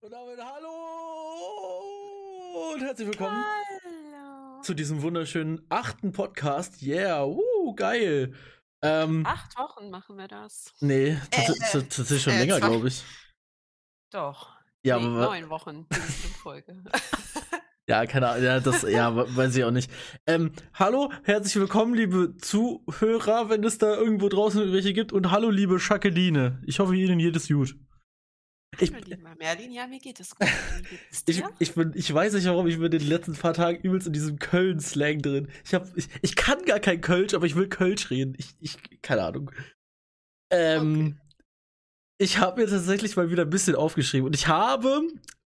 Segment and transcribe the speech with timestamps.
[0.00, 0.70] Und damit hallo
[2.72, 4.62] und herzlich willkommen Hallo.
[4.62, 6.82] zu diesem wunderschönen achten Podcast.
[6.82, 8.32] Yeah, uh, geil.
[8.82, 10.72] Ähm, Acht Wochen machen wir das.
[10.80, 13.02] nee, Äh, tats- tatsächlich schon äh, länger, glaube ich.
[14.12, 14.50] Doch.
[14.84, 15.86] Ja, nee, aber, neun Wochen
[16.42, 16.84] Folge.
[17.88, 19.90] ja, keine Ahnung, ja, das, ja, we- weiß ich auch nicht.
[20.28, 25.12] Ähm, hallo, herzlich willkommen, liebe Zuhörer, wenn es da irgendwo draußen welche gibt.
[25.12, 26.62] Und hallo, liebe Jacqueline.
[26.66, 27.74] Ich hoffe, Ihnen geht es gut.
[28.80, 30.48] Ich, lieber Merlin, ja, mir geht es gut.
[30.76, 33.34] Wie geht es Ich, ich, bin, ich weiß nicht warum, ich bin in den letzten
[33.34, 35.48] paar Tagen übelst in diesem Köln-Slang drin.
[35.64, 38.34] Ich, hab, ich, ich kann gar kein Kölsch, aber ich will Kölsch reden.
[38.38, 39.50] Ich, ich keine Ahnung.
[40.50, 41.20] Ähm,
[42.18, 44.26] Ich habe mir tatsächlich mal wieder ein bisschen aufgeschrieben.
[44.26, 45.02] Und ich habe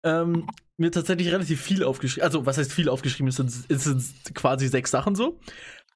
[0.04, 2.24] ähm, mir tatsächlich relativ viel aufgeschrieben.
[2.26, 3.30] Also, was heißt viel aufgeschrieben?
[3.30, 5.40] Es sind, es sind quasi sechs Sachen so.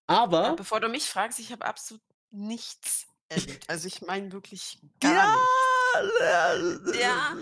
[0.08, 0.55] Aber.
[0.55, 3.70] Bevor du mich fragst, ich habe absolut nichts erlebt.
[3.70, 5.70] Also ich meine wirklich gar Ja, nicht.
[7.00, 7.36] Ja.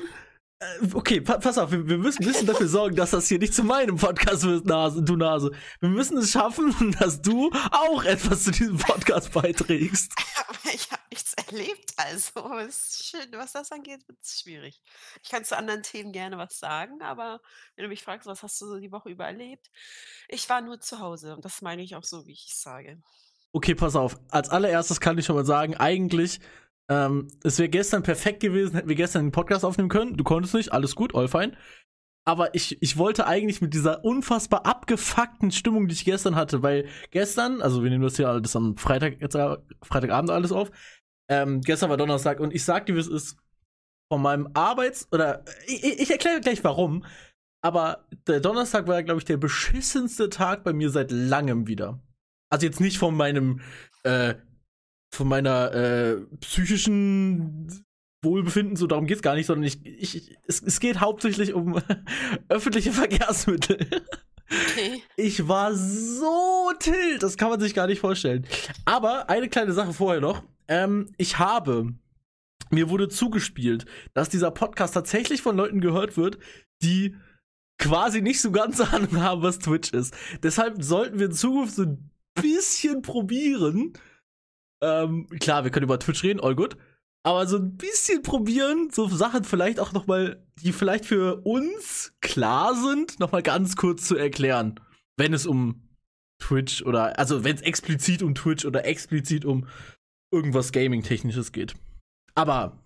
[0.59, 3.53] Äh, Okay, pa pass auf, wir, wir müssen, müssen dafür sorgen, dass das hier nicht
[3.53, 5.51] zu meinem Podcast wird, Nase, du Nase.
[5.79, 10.11] Wir müssen es schaffen, dass du auch etwas zu diesem Podcast beiträgst.
[10.47, 11.93] Aber ich habe nichts erlebt.
[11.95, 14.81] Also es ist schön, was das angeht, wird es schwierig.
[15.23, 17.39] Ich kann zu anderen Themen gerne was sagen, aber
[17.75, 19.69] wenn du mich fragst, was hast du so die Woche über erlebt?
[20.27, 23.01] Ich war nur zu Hause und das meine ich auch so, wie ich es sage.
[23.51, 24.17] Okay, pass auf.
[24.29, 26.39] Als allererstes kann ich schon mal sagen, eigentlich,
[26.89, 30.17] ähm, es wäre gestern perfekt gewesen, hätten wir gestern den Podcast aufnehmen können.
[30.17, 31.55] Du konntest nicht, alles gut, all fein.
[32.25, 36.87] Aber ich, ich wollte eigentlich mit dieser unfassbar abgefuckten Stimmung, die ich gestern hatte, weil
[37.11, 40.71] gestern, also wir nehmen das hier alles am Freitag, jetzt, äh, Freitagabend alles auf,
[41.29, 43.37] ähm, gestern war Donnerstag und ich sag dir, wie es ist,
[44.11, 47.05] von meinem Arbeits- oder ich, ich ich erkläre gleich warum,
[47.61, 51.99] aber der Donnerstag war, glaube ich, der beschissenste Tag bei mir seit langem wieder.
[52.51, 53.61] Also jetzt nicht von meinem,
[54.03, 54.35] äh,
[55.11, 57.85] von meiner äh, psychischen
[58.23, 61.81] Wohlbefinden, so darum geht's gar nicht, sondern ich, ich es, es geht hauptsächlich um
[62.49, 63.87] öffentliche Verkehrsmittel.
[64.49, 65.03] Okay.
[65.15, 68.45] Ich war so tilt, das kann man sich gar nicht vorstellen.
[68.85, 70.43] Aber eine kleine Sache vorher noch.
[70.67, 71.93] Ähm, ich habe,
[72.71, 76.39] mir wurde zugespielt, dass dieser Podcast tatsächlich von Leuten gehört wird,
[76.81, 77.15] die
[77.77, 80.13] quasi nicht so ganz Ahnung haben, was Twitch ist.
[80.43, 83.93] Deshalb sollten wir in Zukunft so ein bisschen probieren.
[84.81, 86.77] Ähm, klar, wir können über Twitch reden, all good.
[87.23, 92.13] Aber so ein bisschen probieren, so Sachen vielleicht auch noch mal, die vielleicht für uns
[92.21, 94.79] klar sind, noch mal ganz kurz zu erklären,
[95.17, 95.89] wenn es um
[96.41, 99.67] Twitch oder also wenn es explizit um Twitch oder explizit um
[100.31, 101.75] irgendwas Gaming-technisches geht.
[102.35, 102.81] Aber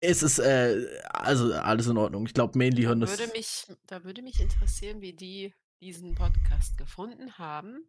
[0.00, 2.26] es ist äh, also alles in Ordnung.
[2.26, 3.18] Ich glaube, mainly hören das.
[3.18, 7.88] Würde mich, da würde mich interessieren, wie die diesen Podcast gefunden haben.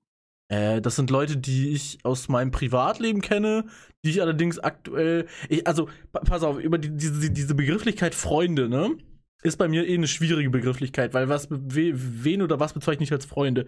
[0.49, 3.65] Äh, das sind Leute, die ich aus meinem Privatleben kenne,
[4.03, 5.27] die ich allerdings aktuell.
[5.47, 8.97] Ich, also, pa pass auf, über die, diese, diese Begrifflichkeit Freunde, ne?
[9.41, 13.11] Ist bei mir eh eine schwierige Begrifflichkeit, weil was we, wen oder was bezeichne ich
[13.13, 13.67] als Freunde?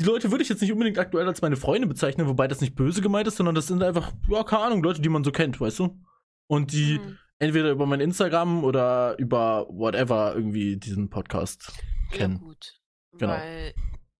[0.00, 2.74] Die Leute würde ich jetzt nicht unbedingt aktuell als meine Freunde bezeichnen, wobei das nicht
[2.74, 5.60] böse gemeint ist, sondern das sind einfach, ja, keine Ahnung, Leute, die man so kennt,
[5.60, 5.98] weißt du?
[6.46, 7.18] Und die Hm.
[7.38, 11.72] entweder über mein Instagram oder über whatever irgendwie diesen Podcast
[12.12, 12.38] kennen.
[12.40, 12.80] Ja, gut.
[13.18, 13.32] Genau.
[13.32, 13.74] Weil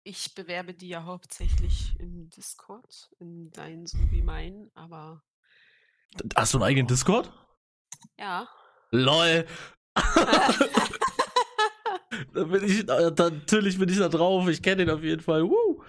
[0.08, 5.22] ich bewerbe die ja hauptsächlich im Discord, in deinen so wie meinen, aber
[6.34, 7.30] Hast du einen eigenen Discord?
[8.18, 8.48] ja.
[8.90, 9.46] LOL.
[12.34, 14.48] da bin ich, da, natürlich bin ich da drauf.
[14.48, 15.42] Ich kenne den auf jeden Fall.
[15.44, 15.82] Woo.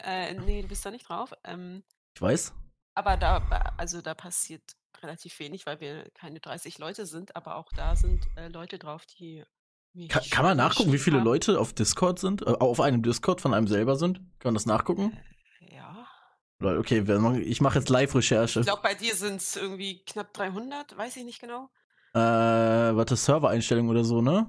[0.00, 1.32] äh, nee, du bist da nicht drauf.
[1.44, 1.82] Ähm,
[2.14, 2.54] Ich weiß.
[2.94, 3.36] aber da,
[3.76, 4.62] also da passiert
[5.02, 9.04] relativ wenig, weil wir keine 30 Leute sind, aber auch da sind äh, Leute drauf,
[9.06, 9.44] die
[10.08, 11.18] Kann, kann man nachgucken, wie viele.
[11.18, 12.42] Leute auf Discord sind?
[12.42, 14.18] Äh, auf einem Discord von einem selber sind?
[14.38, 15.16] Kann man das nachgucken?
[15.72, 16.06] Ja.
[16.60, 17.04] Lol, okay,
[17.42, 18.60] ich mache jetzt Live-Recherche.
[18.60, 21.70] Ich glaube, bei dir sind es irgendwie knapp 300, weiß ich nicht genau.
[22.14, 24.46] Äh, warte, Server-Einstellung oder so, ne?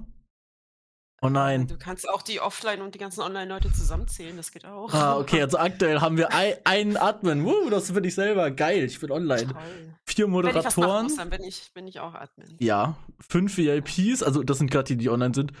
[1.22, 1.66] Oh nein.
[1.66, 4.92] Du kannst auch die Offline- und die ganzen Online-Leute zusammenzählen, das geht auch.
[4.94, 7.44] Ah, okay, also aktuell haben wir ein, einen Admin.
[7.44, 8.50] Woo, das bin ich selber.
[8.50, 9.48] Geil, ich bin online.
[9.52, 9.94] Toll.
[10.06, 11.04] Vier Moderatoren.
[11.04, 12.56] muss, dann bin ich, bin ich auch Admin.
[12.58, 12.96] Ja,
[13.28, 15.52] fünf VIPs, also das sind gerade die, die online sind.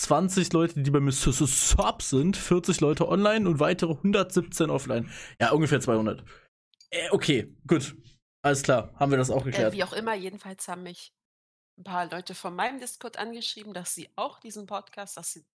[0.00, 5.10] 20 Leute, die bei mir Sub Sub sind, 40 Leute online und weitere 117 offline.
[5.40, 6.22] Ja, ungefähr 200.
[6.90, 7.96] Äh, okay, gut.
[8.42, 9.72] Alles klar, haben wir das auch Äh, geklärt.
[9.74, 11.12] wie auch immer, jedenfalls haben mich
[11.78, 15.46] ein paar Leute von meinem Discord angeschrieben, dass sie auch diesen Podcast, dass sie,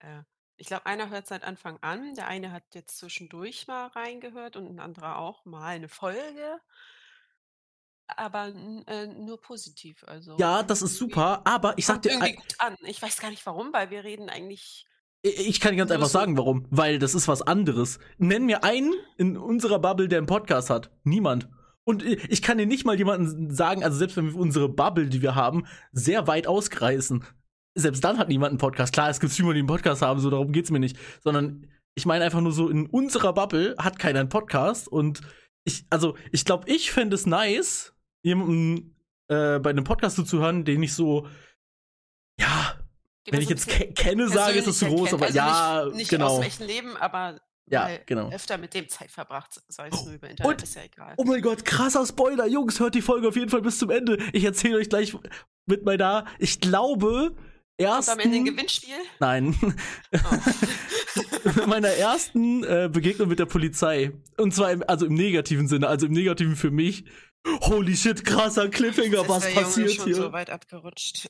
[0.00, 0.22] äh,
[0.56, 4.66] ich glaube, einer hört seit Anfang an, der eine hat jetzt zwischendurch mal reingehört und
[4.66, 6.60] ein anderer auch mal eine Folge.
[8.08, 8.52] Aber
[8.88, 10.36] äh, nur positiv, also.
[10.38, 12.76] ja, das ist super, aber ich sag dir, irgendwie gut an.
[12.82, 14.86] Ich weiß gar nicht warum, weil wir reden eigentlich.
[15.22, 16.66] ich kann ganz einfach sagen, warum.
[16.70, 18.00] Weil das ist was anderes.
[18.18, 20.90] Nenn mir einen in unserer Bubble, der einen Podcast hat.
[21.04, 21.48] Niemand.
[21.84, 25.22] Und ich kann dir nicht mal jemanden sagen, also selbst wenn wir unsere Bubble, die
[25.22, 27.24] wir haben, sehr weit ausreißen,
[27.74, 28.92] selbst dann hat niemand einen Podcast.
[28.92, 30.96] Klar, es gibt Streamer, die einen Podcast haben, so darum geht's mir nicht.
[31.22, 34.88] Sondern ich meine einfach nur so, in unserer Bubble hat keiner einen Podcast.
[34.88, 35.22] Und
[35.64, 38.96] ich, also, ich glaube, ich fände es nice, jemanden
[39.28, 41.26] äh, bei einem Podcast zuzuhören, den ich so,
[42.38, 42.76] ja,
[43.30, 46.10] wenn ich so jetzt ke kenne, sage, ist es groß, aber also ja, nicht, nicht
[46.10, 46.28] genau.
[46.28, 48.30] aus dem echten Leben, aber Ja, mal genau.
[48.30, 51.14] öfter mit dem Zeit verbracht, sei es nur über Internet, Und- ist ja egal.
[51.16, 54.18] Oh mein Gott, krasser Spoiler, Jungs, hört die Folge auf jeden Fall bis zum Ende.
[54.32, 55.16] Ich erzähle euch gleich
[55.66, 57.34] mit meiner, ich glaube,
[57.78, 58.44] Und am Ende ein ersten.
[58.44, 58.94] Gewinnspiel?
[59.20, 59.56] Nein,
[60.12, 61.66] Oh.
[61.66, 64.12] meiner ersten äh, Begegnung mit der Polizei.
[64.36, 67.04] Und zwar im, also im negativen Sinne, also im negativen für mich.
[67.62, 70.14] Holy shit, krasser Cliffhanger, was der Junge passiert schon hier?
[70.14, 71.28] so weit abgerutscht.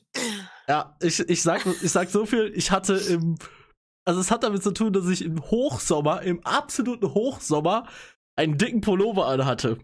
[0.67, 3.37] Ja, ich, ich, sag, ich sag so viel, ich hatte im.
[4.05, 7.87] Also es hat damit zu tun, dass ich im Hochsommer, im absoluten Hochsommer,
[8.35, 9.77] einen dicken Pullover anhatte.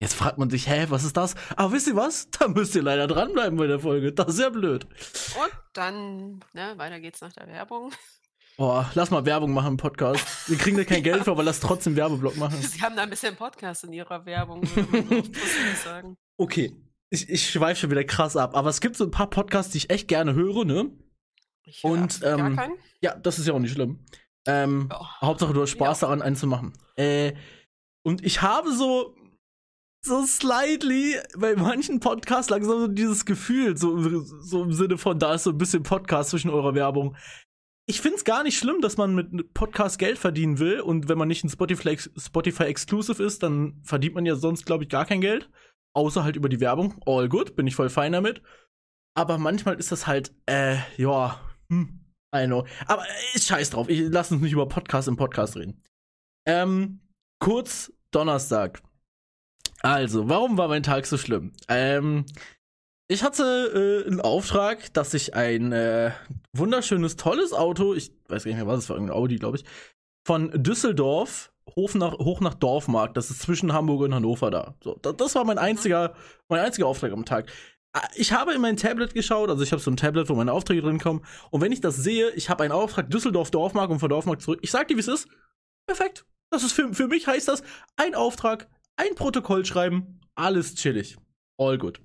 [0.00, 1.34] Jetzt fragt man sich, hä, was ist das?
[1.56, 2.28] Aber wisst ihr was?
[2.30, 4.12] Da müsst ihr leider dranbleiben bei der Folge.
[4.12, 4.84] Das ist ja blöd.
[4.84, 7.92] Und dann, ne, weiter geht's nach der Werbung.
[8.58, 10.48] Boah, lass mal Werbung machen im Podcast.
[10.48, 12.56] Wir kriegen da kein Geld für, aber lass trotzdem Werbeblock machen.
[12.62, 15.24] Sie haben da ein bisschen Podcast in ihrer Werbung, würde man
[15.84, 16.16] sagen.
[16.36, 16.74] Okay.
[17.08, 19.78] Ich, ich schweife schon wieder krass ab, aber es gibt so ein paar Podcasts, die
[19.78, 20.90] ich echt gerne höre, ne?
[21.66, 22.58] Ich höre Und, ähm.
[23.02, 23.98] Ja, das ist ja auch nicht schlimm.
[24.46, 25.04] Ähm, Oh.
[25.20, 26.72] Hauptsache, du hast Spaß daran, einen zu machen.
[26.96, 27.34] Äh,
[28.04, 29.14] und ich habe so,
[30.04, 35.34] so slightly bei manchen Podcasts langsam so dieses Gefühl, so, so im Sinne von, da
[35.34, 37.16] ist so ein bisschen Podcast zwischen eurer Werbung.
[37.88, 41.18] Ich finde es gar nicht schlimm, dass man mit Podcast Geld verdienen will und wenn
[41.18, 45.04] man nicht ein Spotify, Spotify Exclusive ist, dann verdient man ja sonst, glaube ich, gar
[45.04, 45.50] kein Geld.
[45.94, 47.00] Außer halt über die Werbung.
[47.06, 48.42] All good, bin ich voll fein damit.
[49.16, 52.00] Aber manchmal ist das halt, äh, ja, hm,
[52.34, 52.64] I know.
[52.86, 55.82] Aber äh, scheiß drauf, ich lass uns nicht über Podcast im Podcast reden.
[56.46, 57.00] Ähm,
[57.38, 58.82] kurz Donnerstag.
[59.80, 61.52] Also, warum war mein Tag so schlimm?
[61.68, 62.24] Ähm,
[63.08, 66.10] ich hatte äh, einen Auftrag, dass ich ein äh,
[66.52, 69.64] wunderschönes, tolles Auto, ich weiß gar nicht mehr, was es war, irgendein Audi, glaube ich,
[70.26, 74.74] von Düsseldorf hoch nach, hoch nach Dorfmarkt, das ist zwischen Hamburg und Hannover da.
[74.82, 76.14] So, das, das war mein einziger,
[76.48, 77.50] mein einziger Auftrag am Tag.
[78.14, 80.82] Ich habe in mein Tablet geschaut, also ich habe so ein Tablet, wo meine Aufträge
[80.82, 81.24] drin kommen.
[81.50, 84.58] Und wenn ich das sehe, ich habe einen Auftrag Düsseldorf Dorfmark und von Dorfmark zurück.
[84.62, 85.28] Ich sag dir, wie es ist.
[85.86, 86.26] Perfekt.
[86.50, 87.62] Das ist für, für mich heißt das
[87.96, 91.16] ein Auftrag, ein Protokoll schreiben, alles chillig.
[91.58, 92.00] All good.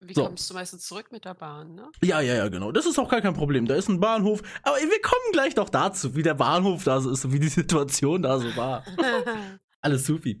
[0.00, 0.24] Wie so.
[0.24, 1.90] kommst du meistens zurück mit der Bahn, ne?
[2.02, 2.70] Ja, ja, ja, genau.
[2.70, 3.66] Das ist auch gar kein Problem.
[3.66, 4.42] Da ist ein Bahnhof.
[4.62, 7.48] Aber wir kommen gleich noch dazu, wie der Bahnhof da so ist und wie die
[7.48, 8.84] Situation da so war.
[9.80, 10.40] Alles supi.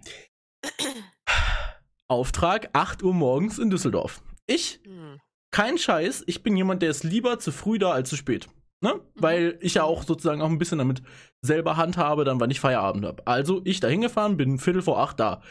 [2.06, 4.22] Auftrag 8 Uhr morgens in Düsseldorf.
[4.48, 5.20] Ich Hm.
[5.52, 8.48] kein Scheiß, ich bin jemand, der ist lieber zu früh da als zu spät.
[8.80, 9.00] Ne?
[9.14, 11.02] Weil ich ja auch sozusagen auch ein bisschen damit
[11.42, 13.26] selber handhabe, dann wann ich Feierabend habe.
[13.26, 15.42] Also ich da hingefahren, bin Viertel vor acht da.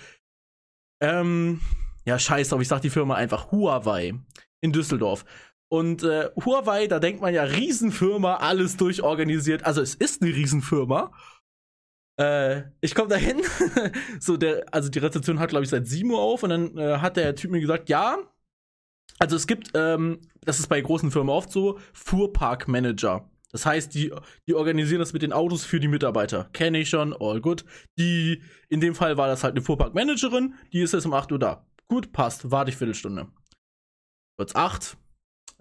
[1.02, 1.62] Ähm,
[2.06, 4.14] ja, scheiß drauf, ich sag die Firma einfach Huawei
[4.62, 5.26] in Düsseldorf.
[5.70, 9.66] Und äh, Huawei, da denkt man ja, Riesenfirma, alles durchorganisiert.
[9.66, 11.12] Also es ist eine Riesenfirma.
[12.18, 13.42] Äh, ich komme dahin,
[14.20, 17.00] so der, also die Rezeption hat, glaube ich, seit 7 Uhr auf und dann äh,
[17.00, 18.18] hat der Typ mir gesagt, ja,
[19.20, 23.30] also es gibt, ähm, das ist bei großen Firmen oft so, Fuhrparkmanager.
[23.52, 24.14] Das heißt, die,
[24.46, 26.50] die organisieren das mit den Autos für die Mitarbeiter.
[26.54, 27.64] Kenne ich schon, all good.
[27.98, 31.40] Die, in dem Fall war das halt eine Fuhrparkmanagerin, die ist jetzt um 8 Uhr
[31.40, 31.66] da.
[31.88, 33.28] Gut, passt, warte ich Viertelstunde.
[34.38, 34.98] Wird's 8.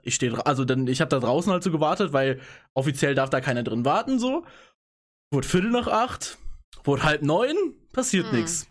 [0.02, 2.40] Ich stehe, also dann, ich habe da draußen halt so gewartet, weil
[2.74, 4.44] offiziell darf da keiner drin warten, so.
[5.32, 6.38] Wurde Viertel nach 8,
[6.84, 7.56] wurde halb neun,
[7.92, 8.36] passiert Hm.
[8.36, 8.68] nichts.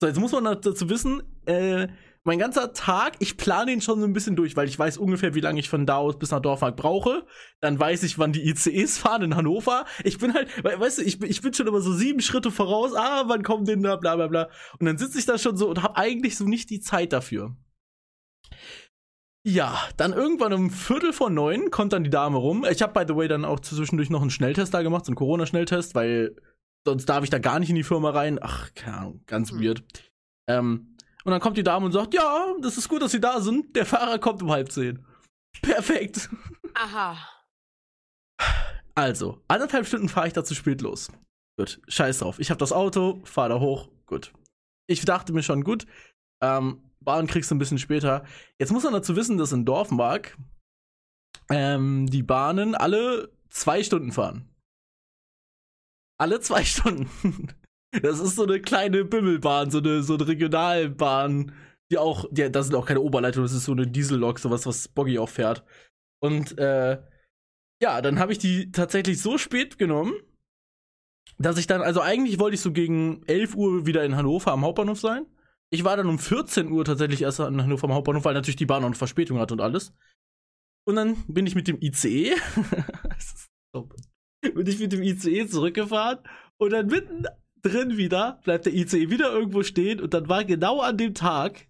[0.00, 1.88] So, jetzt muss man dazu wissen, äh,
[2.28, 5.34] mein ganzer Tag, ich plane ihn schon so ein bisschen durch, weil ich weiß ungefähr,
[5.34, 7.26] wie lange ich von da aus bis nach Dorfmark brauche.
[7.60, 9.84] Dann weiß ich, wann die ICEs fahren in Hannover.
[10.04, 12.50] Ich bin halt, we- weißt du, ich, bin- ich bin schon immer so sieben Schritte
[12.50, 12.94] voraus.
[12.94, 14.50] Ah, wann kommen denn da, bla bla bla.
[14.78, 17.56] Und dann sitze ich da schon so und habe eigentlich so nicht die Zeit dafür.
[19.46, 22.66] Ja, dann irgendwann um Viertel vor neun kommt dann die Dame rum.
[22.70, 25.16] Ich habe, by the way, dann auch zwischendurch noch einen Schnelltest da gemacht, so einen
[25.16, 26.36] Corona-Schnelltest, weil
[26.84, 28.38] sonst darf ich da gar nicht in die Firma rein.
[28.42, 29.60] Ach, keine Ahnung, ganz Hm.
[29.62, 29.84] weird.
[30.48, 30.87] Ähm,
[31.24, 33.74] und dann kommt die Dame und sagt, ja, das ist gut, dass Sie da sind.
[33.76, 35.04] Der Fahrer kommt um halb zehn.
[35.62, 36.30] Perfekt.
[36.74, 37.16] Aha.
[38.94, 41.10] Also, anderthalb Stunden fahre ich da zu spät los.
[41.58, 42.38] Gut, scheiß drauf.
[42.38, 44.32] Ich habe das Auto, fahre da hoch, gut.
[44.88, 45.86] Ich dachte mir schon, gut,
[46.42, 48.24] ähm, Bahn kriegst du ein bisschen später.
[48.58, 50.36] Jetzt muss man dazu wissen, dass in Dorfmark
[51.50, 54.48] ähm, die Bahnen alle zwei Stunden fahren.
[56.20, 57.08] Alle zwei Stunden.
[57.90, 61.52] Das ist so eine kleine Bimmelbahn, so eine, so eine Regionalbahn,
[61.90, 64.88] die auch, die, das sind auch keine Oberleitungen, das ist so eine Diesellok, sowas, was
[64.88, 65.64] Boggy auch fährt.
[66.20, 67.00] Und äh,
[67.82, 70.14] ja, dann habe ich die tatsächlich so spät genommen,
[71.38, 74.64] dass ich dann, also eigentlich wollte ich so gegen 11 Uhr wieder in Hannover am
[74.64, 75.26] Hauptbahnhof sein.
[75.70, 78.66] Ich war dann um 14 Uhr tatsächlich erst in Hannover am Hauptbahnhof, weil natürlich die
[78.66, 79.94] Bahn noch eine Verspätung hat und alles.
[80.86, 82.34] Und dann bin ich mit dem ICE,
[84.42, 86.20] bin ich mit dem ICE zurückgefahren
[86.56, 87.24] und dann mitten
[87.62, 91.68] drin wieder bleibt der ICE wieder irgendwo stehen und dann war genau an dem Tag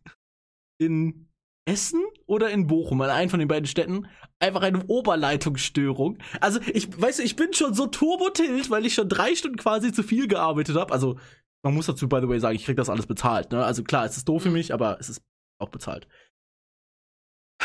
[0.78, 1.28] in
[1.68, 4.09] Essen oder in Bochum, an einem von den beiden Städten,
[4.40, 6.18] einfach eine Oberleitungsstörung.
[6.40, 9.92] Also ich, weißt du, ich bin schon so turbotilt, weil ich schon drei Stunden quasi
[9.92, 10.92] zu viel gearbeitet habe.
[10.92, 11.18] Also
[11.62, 13.52] man muss dazu, by the way, sagen, ich krieg das alles bezahlt.
[13.52, 13.62] Ne?
[13.62, 15.23] Also klar, es ist doof für mich, aber es ist
[15.61, 16.09] auch bezahlt.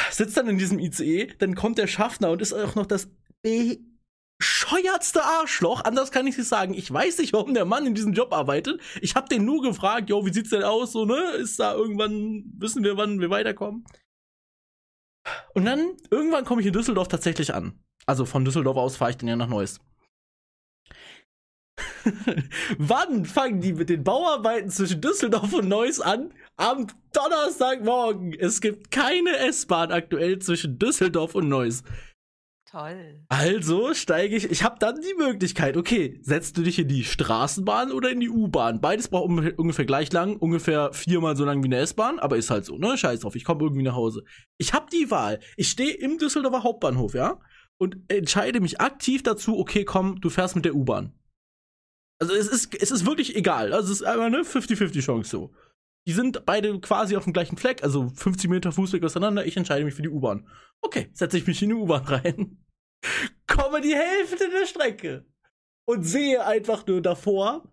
[0.09, 3.09] Sitzt dann in diesem ICE, dann kommt der Schaffner und ist auch noch das
[4.43, 5.85] bescheuertste Arschloch.
[5.85, 6.73] Anders kann ich es sagen.
[6.73, 8.81] Ich weiß nicht, warum der Mann in diesem Job arbeitet.
[8.99, 10.91] Ich habe den nur gefragt, jo, wie sieht's denn aus?
[10.91, 11.17] So, ne?
[11.37, 13.85] Ist da irgendwann, wissen wir, wann wir weiterkommen?
[15.53, 17.79] Und dann, irgendwann komme ich in Düsseldorf tatsächlich an.
[18.05, 19.79] Also von Düsseldorf aus fahre ich dann ja nach Neuss.
[22.77, 26.33] Wann fangen die mit den Bauarbeiten zwischen Düsseldorf und Neuss an?
[26.57, 28.33] Am Donnerstagmorgen.
[28.33, 31.83] Es gibt keine S-Bahn aktuell zwischen Düsseldorf und Neuss.
[32.73, 33.23] Toll.
[33.29, 34.49] Also steige ich.
[34.49, 38.31] Ich habe dann die Möglichkeit, okay, setzt du dich in die Straßenbahn oder in die
[38.31, 38.81] U-Bahn?
[38.81, 42.65] Beides braucht ungefähr gleich lang, ungefähr viermal so lang wie eine S-Bahn, aber ist halt
[42.65, 42.97] so, ne?
[42.97, 44.23] Scheiß drauf, ich komme irgendwie nach Hause.
[44.57, 45.39] Ich habe die Wahl.
[45.55, 47.39] Ich stehe im Düsseldorfer Hauptbahnhof, ja?
[47.77, 51.13] Und entscheide mich aktiv dazu, okay, komm, du fährst mit der U-Bahn.
[52.19, 53.71] Also es ist, es ist wirklich egal.
[53.71, 55.53] Also es ist einfach eine 50-50 Chance so.
[56.07, 59.45] Die sind beide quasi auf dem gleichen Fleck, also 50 Meter Fußweg auseinander.
[59.45, 60.47] Ich entscheide mich für die U-Bahn.
[60.81, 62.62] Okay, setze ich mich in die U-Bahn rein
[63.47, 65.25] komme die Hälfte der Strecke
[65.85, 67.71] und sehe einfach nur davor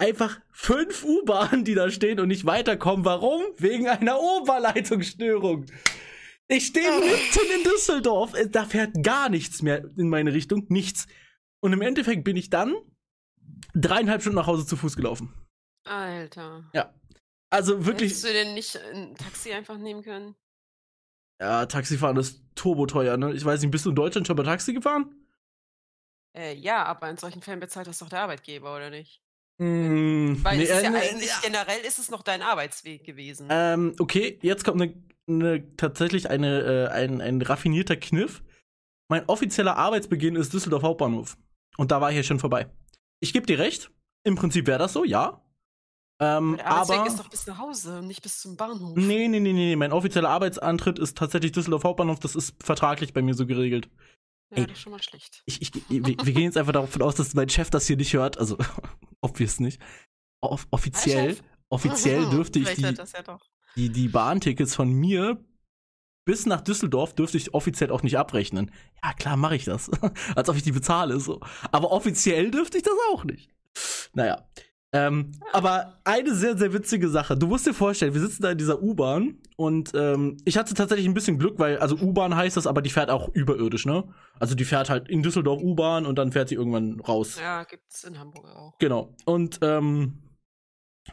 [0.00, 3.04] einfach fünf U-Bahnen, die da stehen und nicht weiterkommen.
[3.04, 3.42] Warum?
[3.58, 5.66] Wegen einer Oberleitungsstörung.
[6.48, 11.06] Ich stehe mitten in Düsseldorf, äh, da fährt gar nichts mehr in meine Richtung, nichts.
[11.60, 12.74] Und im Endeffekt bin ich dann
[13.74, 15.32] dreieinhalb Stunden nach Hause zu Fuß gelaufen.
[15.84, 16.68] Alter.
[16.72, 16.92] Ja.
[17.50, 18.10] Also wirklich.
[18.10, 20.34] Hättest du denn nicht ein Taxi einfach nehmen können?
[21.40, 23.32] Ja, Taxifahren ist turbo teuer, ne?
[23.32, 25.06] Ich weiß nicht, bist du in Deutschland schon mal Taxi gefahren?
[26.36, 29.22] Äh, ja, aber in solchen Fällen bezahlt das doch der Arbeitgeber, oder nicht?
[29.58, 31.40] Mm, Weil nee, es ist ja äh, eigentlich, ja.
[31.42, 33.48] generell ist es noch dein Arbeitsweg gewesen.
[33.50, 34.94] Ähm, okay, jetzt kommt ne,
[35.26, 38.42] ne, tatsächlich eine, äh, ein, ein raffinierter Kniff.
[39.08, 41.36] Mein offizieller Arbeitsbeginn ist Düsseldorf Hauptbahnhof.
[41.78, 42.70] Und da war ich ja schon vorbei.
[43.20, 43.90] Ich gebe dir recht.
[44.24, 45.42] Im Prinzip wäre das so, ja.
[46.22, 48.94] Ähm, der Arbeitsweg aber ist doch bis nach Hause und nicht bis zum Bahnhof.
[48.94, 49.74] nee, nee, nee, nee.
[49.74, 52.18] Mein offizieller Arbeitsantritt ist tatsächlich Düsseldorf Hauptbahnhof.
[52.18, 53.88] Das ist vertraglich bei mir so geregelt.
[54.50, 54.66] Ja, Ey.
[54.66, 55.42] das ist schon mal schlecht.
[55.46, 58.12] Ich, ich, wir, wir gehen jetzt einfach davon aus, dass mein Chef das hier nicht
[58.12, 58.36] hört.
[58.36, 58.58] Also,
[59.22, 59.80] obvious nicht.
[60.42, 61.38] Off offiziell,
[61.70, 63.40] offiziell dürfte ich die, ja doch.
[63.76, 65.42] die, die Bahntickets von mir
[66.26, 68.70] bis nach Düsseldorf dürfte ich offiziell auch nicht abrechnen.
[69.02, 69.90] Ja, klar mache ich das.
[70.36, 71.18] Als ob ich die bezahle.
[71.18, 71.40] So.
[71.72, 73.50] Aber offiziell dürfte ich das auch nicht.
[74.12, 74.46] Naja.
[74.92, 77.36] Ähm, aber eine sehr, sehr witzige Sache.
[77.36, 81.06] Du musst dir vorstellen, wir sitzen da in dieser U-Bahn und ähm, ich hatte tatsächlich
[81.06, 84.04] ein bisschen Glück, weil, also U-Bahn heißt das, aber die fährt auch überirdisch, ne?
[84.40, 87.38] Also die fährt halt in Düsseldorf U-Bahn und dann fährt sie irgendwann raus.
[87.40, 88.78] Ja, gibt's in Hamburg auch.
[88.78, 89.14] Genau.
[89.26, 90.18] Und ähm,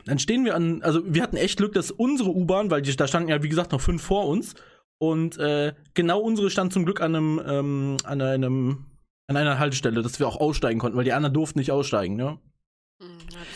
[0.05, 3.07] dann stehen wir an, also wir hatten echt Glück, dass unsere U-Bahn, weil die, da
[3.07, 4.55] standen ja wie gesagt noch fünf vor uns
[4.99, 8.85] und äh, genau unsere stand zum Glück an einem, ähm, an einem,
[9.27, 12.39] an einer Haltestelle, dass wir auch aussteigen konnten, weil die anderen durften nicht aussteigen, ne?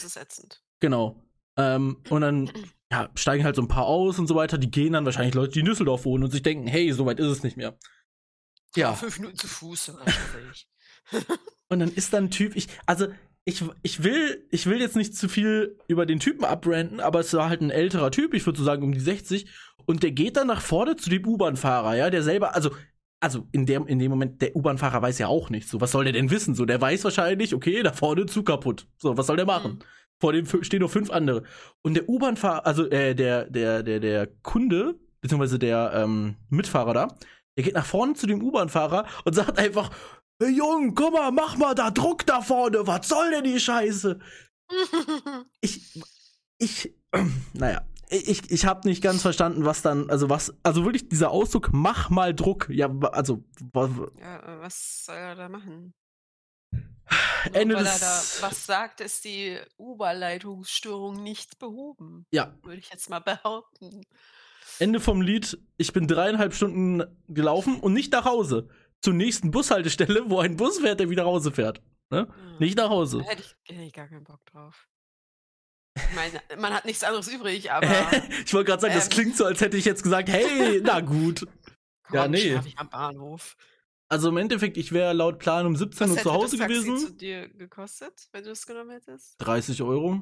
[0.01, 0.63] Das ist ätzend.
[0.79, 1.23] Genau.
[1.57, 2.51] Ähm, und dann
[2.91, 4.57] ja, steigen halt so ein paar aus und so weiter.
[4.57, 7.19] Die gehen dann wahrscheinlich Leute, die in Düsseldorf wohnen und sich denken, hey, so weit
[7.19, 7.77] ist es nicht mehr.
[8.75, 8.93] Ja.
[8.93, 9.93] Fünf Minuten zu Fuß.
[11.69, 13.07] Und dann ist dann ein Typ, ich, also
[13.45, 17.33] ich, ich will, ich will jetzt nicht zu viel über den Typen abbranden, aber es
[17.33, 19.49] war halt ein älterer Typ, ich würde so sagen um die 60,
[19.85, 22.71] und der geht dann nach vorne zu dem U-Bahn-Fahrer, ja, der selber, also,
[23.21, 26.03] also in dem, in dem Moment, der U-Bahn-Fahrer weiß ja auch nichts, so, was soll
[26.03, 29.37] der denn wissen, so, der weiß wahrscheinlich, okay, da vorne Zug kaputt, so, was soll
[29.37, 29.73] der machen?
[29.73, 29.79] Mhm.
[30.19, 31.43] Vor dem stehen noch fünf andere.
[31.81, 37.07] Und der U-Bahn-Fahrer, also, äh, der, der, der, der Kunde, beziehungsweise der, ähm, Mitfahrer da,
[37.55, 39.91] der geht nach vorne zu dem U-Bahn-Fahrer und sagt einfach,
[40.41, 44.19] hey Jung, guck mal, mach mal da Druck da vorne, was soll denn die Scheiße?
[45.63, 46.01] Ich,
[46.57, 46.95] ich,
[47.53, 51.69] naja, ich, ich habe nicht ganz verstanden, was dann, also was, also wirklich dieser Ausdruck,
[51.71, 55.93] mach mal Druck, ja, also, ja, äh, was soll er da machen?
[57.53, 62.25] Ende Nur weil er da des, was sagt, ist die Oberleitungsstörung nicht behoben.
[62.31, 64.05] ja, Würde ich jetzt mal behaupten.
[64.79, 68.69] Ende vom Lied, ich bin dreieinhalb Stunden gelaufen und nicht nach Hause,
[69.01, 72.27] zur nächsten Bushaltestelle, wo ein Bus fährt, der wieder nach Hause fährt, ne?
[72.29, 72.59] Ja.
[72.59, 73.23] Nicht nach Da Hause.
[73.23, 74.87] hätte ich, hätte ich gar keinen Bock drauf.
[75.95, 77.87] Ich meine, man hat nichts anderes übrig, aber
[78.45, 80.99] ich wollte gerade sagen, das ähm, klingt so, als hätte ich jetzt gesagt, hey, na
[81.01, 81.45] gut.
[82.03, 82.59] komm, Ja, nee.
[82.65, 83.55] ich am Bahnhof.
[84.09, 86.67] Also im Endeffekt, ich wäre laut Plan um 17 Was Uhr hätte zu Hause das
[86.67, 87.07] Taxi gewesen.
[87.07, 89.35] zu dir gekostet, wenn du es genommen hättest?
[89.39, 90.21] 30 Euro.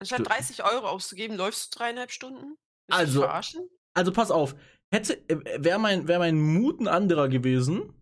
[0.00, 2.56] Anstatt Du- 30 Euro auszugeben, läufst du dreieinhalb Stunden?
[2.88, 3.68] Willst Also- verarschen?
[3.96, 4.56] Also pass auf,
[4.92, 7.93] hätte, wäre mein, wär mein Mut ein anderer gewesen,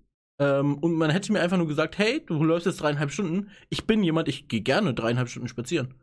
[0.42, 3.50] ähm, und man hätte mir einfach nur gesagt, hey, du läufst jetzt dreieinhalb Stunden.
[3.68, 5.94] Ich bin jemand, ich gehe gerne dreieinhalb Stunden spazieren.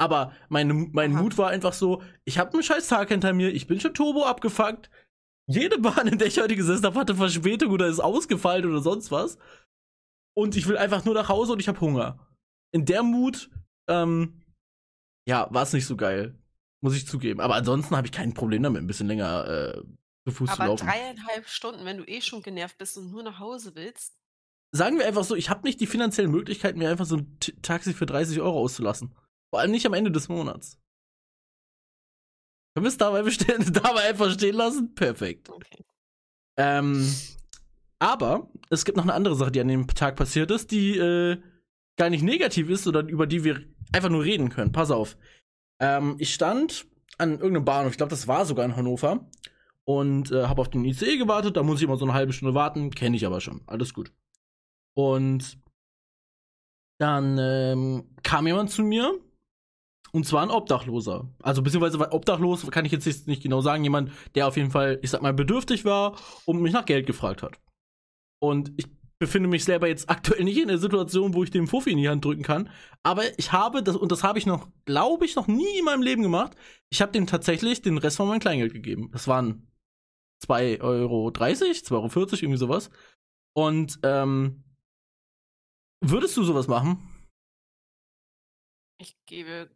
[0.00, 1.22] Aber meine, mein Aha.
[1.22, 4.24] Mut war einfach so, ich habe einen scheiß Tag hinter mir, ich bin schon turbo
[4.24, 4.90] abgefuckt.
[5.50, 9.10] Jede Bahn, in der ich heute gesessen habe, hatte Verspätung oder ist ausgefallen oder sonst
[9.10, 9.38] was.
[10.36, 12.28] Und ich will einfach nur nach Hause und ich habe Hunger.
[12.72, 13.50] In der Mut,
[13.88, 14.44] ähm,
[15.26, 16.38] ja, war es nicht so geil.
[16.80, 17.40] Muss ich zugeben.
[17.40, 19.82] Aber ansonsten habe ich kein Problem damit, ein bisschen länger äh,
[20.28, 20.86] zu Fuß Aber zu laufen.
[20.86, 24.14] dreieinhalb Stunden, wenn du eh schon genervt bist und nur nach Hause willst.
[24.70, 27.52] Sagen wir einfach so, ich habe nicht die finanziellen Möglichkeiten, mir einfach so ein T
[27.62, 29.14] Taxi für 30 Euro auszulassen.
[29.50, 30.78] Vor allem nicht am Ende des Monats.
[32.74, 34.94] Können wir es dabei, bestellen, dabei einfach stehen lassen?
[34.94, 35.48] Perfekt.
[35.48, 35.84] Okay.
[36.58, 37.14] Ähm,
[37.98, 41.40] aber es gibt noch eine andere Sache, die an dem Tag passiert ist, die äh,
[41.96, 44.72] gar nicht negativ ist oder über die wir einfach nur reden können.
[44.72, 45.16] Pass auf.
[45.80, 49.28] Ähm, ich stand an irgendeinem Bahnhof, ich glaube, das war sogar in Hannover,
[49.88, 51.56] und äh, habe auf den ICE gewartet.
[51.56, 53.62] Da muss ich immer so eine halbe Stunde warten, kenne ich aber schon.
[53.66, 54.12] Alles gut.
[54.94, 55.58] Und
[57.00, 59.18] dann ähm, kam jemand zu mir
[60.12, 61.32] und zwar ein Obdachloser.
[61.42, 63.82] Also beziehungsweise obdachlos kann ich jetzt nicht genau sagen.
[63.82, 67.42] Jemand, der auf jeden Fall, ich sag mal, bedürftig war und mich nach Geld gefragt
[67.42, 67.58] hat.
[68.40, 71.92] Und ich befinde mich selber jetzt aktuell nicht in der Situation, wo ich dem Fuffi
[71.92, 72.68] in die Hand drücken kann.
[73.02, 76.02] Aber ich habe, das, und das habe ich noch, glaube ich, noch nie in meinem
[76.02, 76.52] Leben gemacht.
[76.90, 79.08] Ich habe dem tatsächlich den Rest von meinem Kleingeld gegeben.
[79.12, 79.64] Das waren
[80.42, 82.90] 2,30 Euro, 2,40 Euro, irgendwie sowas.
[83.56, 84.64] Und ähm,
[86.00, 86.98] würdest du sowas machen?
[89.00, 89.70] Ich gebe,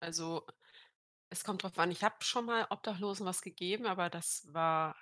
[0.00, 0.46] also
[1.30, 4.96] es kommt drauf an, ich habe schon mal Obdachlosen was gegeben, aber das war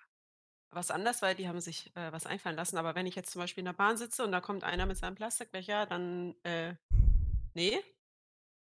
[0.71, 2.79] was anders, weil die haben sich äh, was einfallen lassen.
[2.79, 4.97] Aber wenn ich jetzt zum Beispiel in der Bahn sitze und da kommt einer mit
[4.97, 6.75] seinem Plastikbecher, dann äh,
[7.55, 7.79] nee.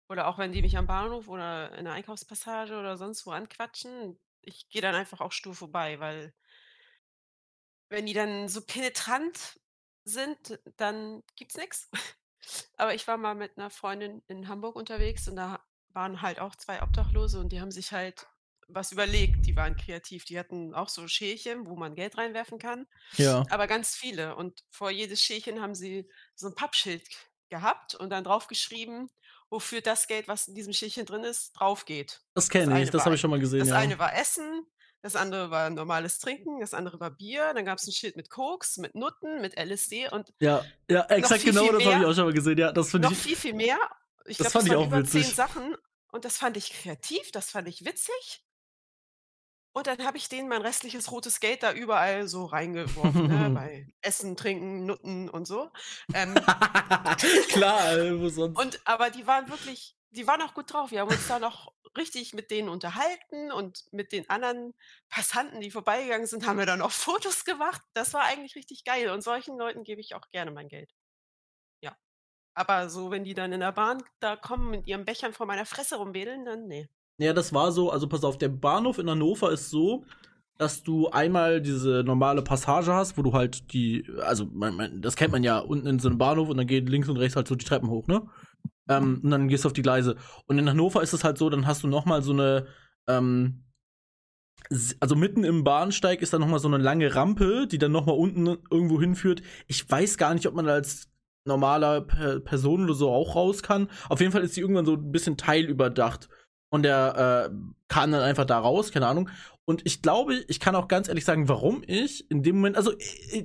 [0.09, 4.17] Oder auch wenn die mich am Bahnhof oder in der Einkaufspassage oder sonst wo anquatschen,
[4.47, 6.33] ich gehe dann einfach auch stur vorbei, weil
[7.89, 9.59] wenn die dann so penetrant
[10.03, 11.89] sind, dann gibt's nichts.
[12.77, 16.55] Aber ich war mal mit einer Freundin in Hamburg unterwegs und da waren halt auch
[16.55, 18.27] zwei Obdachlose und die haben sich halt
[18.69, 19.45] was überlegt.
[19.45, 20.25] Die waren kreativ.
[20.25, 22.87] Die hatten auch so Schälchen, wo man Geld reinwerfen kann.
[23.15, 23.43] Ja.
[23.49, 24.35] Aber ganz viele.
[24.35, 27.03] Und vor jedes Schälchen haben sie so ein Pappschild
[27.49, 29.09] gehabt und dann draufgeschrieben,
[29.49, 32.21] wofür das Geld, was in diesem Schälchen drin ist, drauf geht.
[32.33, 33.59] Das kenne ich, das habe ich schon mal gesehen.
[33.59, 33.77] Das ja.
[33.77, 34.65] eine war Essen,
[35.01, 38.29] das andere war normales Trinken, das andere war Bier, dann gab es ein Schild mit
[38.29, 40.33] Koks, mit Nutten, mit LSD und.
[40.39, 42.57] Ja, ja, exakt viel, genau viel das habe ich auch schon mal gesehen.
[42.57, 43.13] Ja, das finde ich.
[43.13, 43.77] Noch viel, viel mehr.
[44.25, 45.25] Ich das glaub, fand das ich auch über witzig.
[45.25, 45.75] zehn Sachen
[46.11, 48.43] und das fand ich kreativ, das fand ich witzig.
[49.77, 53.87] Und dann habe ich denen mein restliches rotes Geld da überall so reingeworfen, ne, bei
[54.01, 55.69] Essen, Trinken, Nutten und so.
[56.15, 56.33] Ähm,
[57.49, 58.59] Klar, wo sonst?
[58.59, 60.89] Und aber die waren wirklich, die waren auch gut drauf.
[60.89, 64.73] Wir haben uns da noch richtig mit denen unterhalten und mit den anderen
[65.09, 67.83] Passanten, die vorbeigegangen sind, haben wir dann auch Fotos gemacht.
[67.93, 69.11] Das war eigentlich richtig geil.
[69.11, 70.91] Und solchen Leuten gebe ich auch gerne mein Geld.
[71.81, 71.95] Ja.
[72.55, 75.67] Aber so, wenn die dann in der Bahn da kommen mit ihren Bechern vor meiner
[75.67, 76.89] Fresse rumwedeln, dann nee.
[77.19, 80.03] Ja, das war so, also pass auf, der Bahnhof in Hannover ist so,
[80.57, 85.15] dass du einmal diese normale Passage hast, wo du halt die, also man, man, das
[85.15, 87.47] kennt man ja, unten in so einem Bahnhof und dann geht links und rechts halt
[87.47, 88.23] so die Treppen hoch, ne?
[88.89, 90.15] Ähm, und dann gehst du auf die Gleise.
[90.45, 92.67] Und in Hannover ist es halt so, dann hast du noch mal so eine,
[93.07, 93.63] ähm,
[94.99, 98.05] also mitten im Bahnsteig ist dann noch mal so eine lange Rampe, die dann noch
[98.05, 99.41] mal unten irgendwo hinführt.
[99.67, 101.09] Ich weiß gar nicht, ob man als
[101.45, 103.89] normaler Person oder so auch raus kann.
[104.09, 106.27] Auf jeden Fall ist die irgendwann so ein bisschen teilüberdacht.
[106.69, 107.55] Und der äh,
[107.87, 109.29] kam dann einfach da raus, keine Ahnung.
[109.65, 112.91] Und ich glaube, ich kann auch ganz ehrlich sagen, warum ich in dem Moment, also
[112.91, 113.43] äh,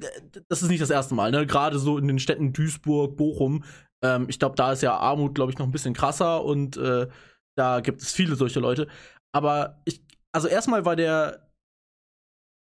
[0.49, 1.47] das ist nicht das erste Mal, ne?
[1.47, 3.65] Gerade so in den Städten Duisburg, Bochum.
[4.05, 7.09] Ähm, ich glaube, da ist ja Armut, glaube ich, noch ein bisschen krasser und äh,
[7.57, 8.89] da gibt es viele solche Leute.
[9.33, 11.49] Aber ich, also erstmal war der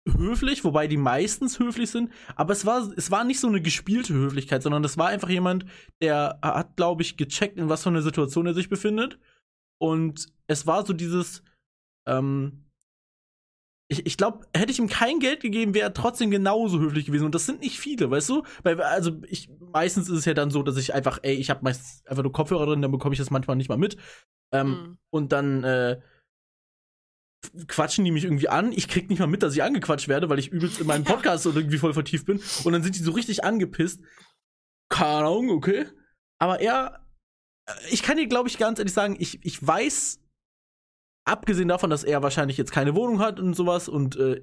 [0.08, 4.14] höflich, wobei die meistens höflich sind, aber es war, es war nicht so eine gespielte
[4.14, 5.66] Höflichkeit, sondern das war einfach jemand,
[6.02, 9.18] der hat, glaube ich, gecheckt, in was für einer Situation er sich befindet
[9.78, 11.44] und es war so dieses,
[12.08, 12.64] ähm,
[13.88, 17.24] ich, ich glaube, hätte ich ihm kein Geld gegeben, wäre er trotzdem genauso höflich gewesen.
[17.24, 18.42] Und das sind nicht viele, weißt du?
[18.64, 21.62] Weil, also, ich, meistens ist es ja dann so, dass ich einfach, ey, ich habe
[21.62, 23.96] meist einfach nur Kopfhörer drin, dann bekomme ich das manchmal nicht mal mit.
[24.52, 24.98] Ähm, mhm.
[25.10, 26.00] Und dann, äh,
[27.68, 28.72] quatschen die mich irgendwie an.
[28.72, 31.46] Ich krieg nicht mal mit, dass ich angequatscht werde, weil ich übelst in meinem Podcast
[31.46, 31.52] ja.
[31.54, 32.42] irgendwie voll vertieft bin.
[32.64, 34.02] Und dann sind die so richtig angepisst.
[34.88, 35.86] Keine Ahnung, okay.
[36.38, 37.00] Aber er
[37.90, 40.19] ich kann dir, glaube ich, ganz ehrlich sagen, ich, ich weiß,
[41.30, 44.42] abgesehen davon, dass er wahrscheinlich jetzt keine Wohnung hat und sowas und äh,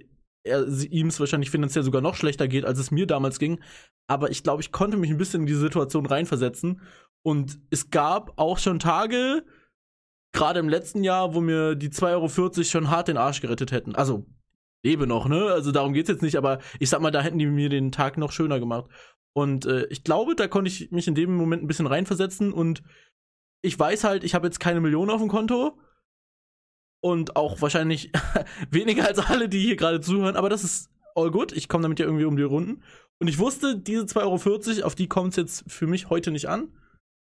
[0.89, 3.59] ihm es wahrscheinlich finanziell sogar noch schlechter geht, als es mir damals ging.
[4.07, 6.81] Aber ich glaube, ich konnte mich ein bisschen in diese Situation reinversetzen.
[7.23, 9.43] Und es gab auch schon Tage,
[10.31, 13.95] gerade im letzten Jahr, wo mir die 2,40 Euro schon hart den Arsch gerettet hätten.
[13.95, 14.25] Also
[14.83, 15.47] lebe noch, ne?
[15.47, 18.17] Also darum geht's jetzt nicht, aber ich sag mal, da hätten die mir den Tag
[18.17, 18.89] noch schöner gemacht.
[19.33, 22.83] Und äh, ich glaube, da konnte ich mich in dem Moment ein bisschen reinversetzen und
[23.61, 25.77] ich weiß halt, ich habe jetzt keine Millionen auf dem Konto
[27.01, 28.11] und auch wahrscheinlich
[28.71, 31.51] weniger als alle, die hier gerade zuhören, aber das ist all good.
[31.51, 32.83] Ich komme damit ja irgendwie um die Runden.
[33.19, 36.47] Und ich wusste, diese 2,40 Euro, auf die kommt es jetzt für mich heute nicht
[36.47, 36.71] an.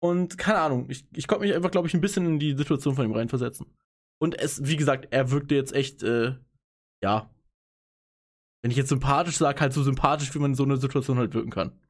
[0.00, 2.94] Und keine Ahnung, ich, ich konnte mich einfach, glaube ich, ein bisschen in die Situation
[2.94, 3.66] von ihm reinversetzen.
[4.20, 6.36] Und es, wie gesagt, er wirkte jetzt echt, äh,
[7.02, 7.34] ja.
[8.62, 11.34] Wenn ich jetzt sympathisch sage, halt so sympathisch, wie man in so einer Situation halt
[11.34, 11.80] wirken kann.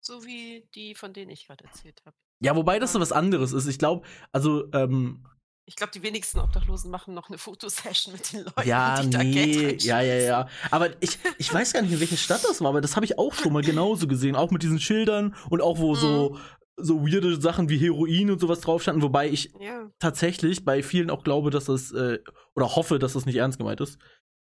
[0.00, 2.16] So wie die, von denen ich gerade erzählt habe.
[2.40, 3.66] Ja, wobei das so was anderes ist.
[3.66, 5.26] Ich glaube, also, ähm,
[5.68, 8.66] ich glaube, die wenigsten Obdachlosen machen noch eine Fotosession mit den Leuten.
[8.68, 10.48] Ja, die da nee, Geld ja, ja, ja.
[10.70, 13.18] Aber ich, ich weiß gar nicht, in welcher Stadt das war, aber das habe ich
[13.18, 14.34] auch schon mal genauso gesehen.
[14.34, 16.38] Auch mit diesen Schildern und auch wo so, Mhm.
[16.78, 19.02] so weirde Sachen wie Heroin und sowas drauf standen.
[19.02, 19.90] Wobei ich Ja.
[19.98, 22.18] tatsächlich bei vielen auch glaube, dass das, äh,
[22.56, 23.98] oder hoffe, dass das nicht ernst gemeint ist.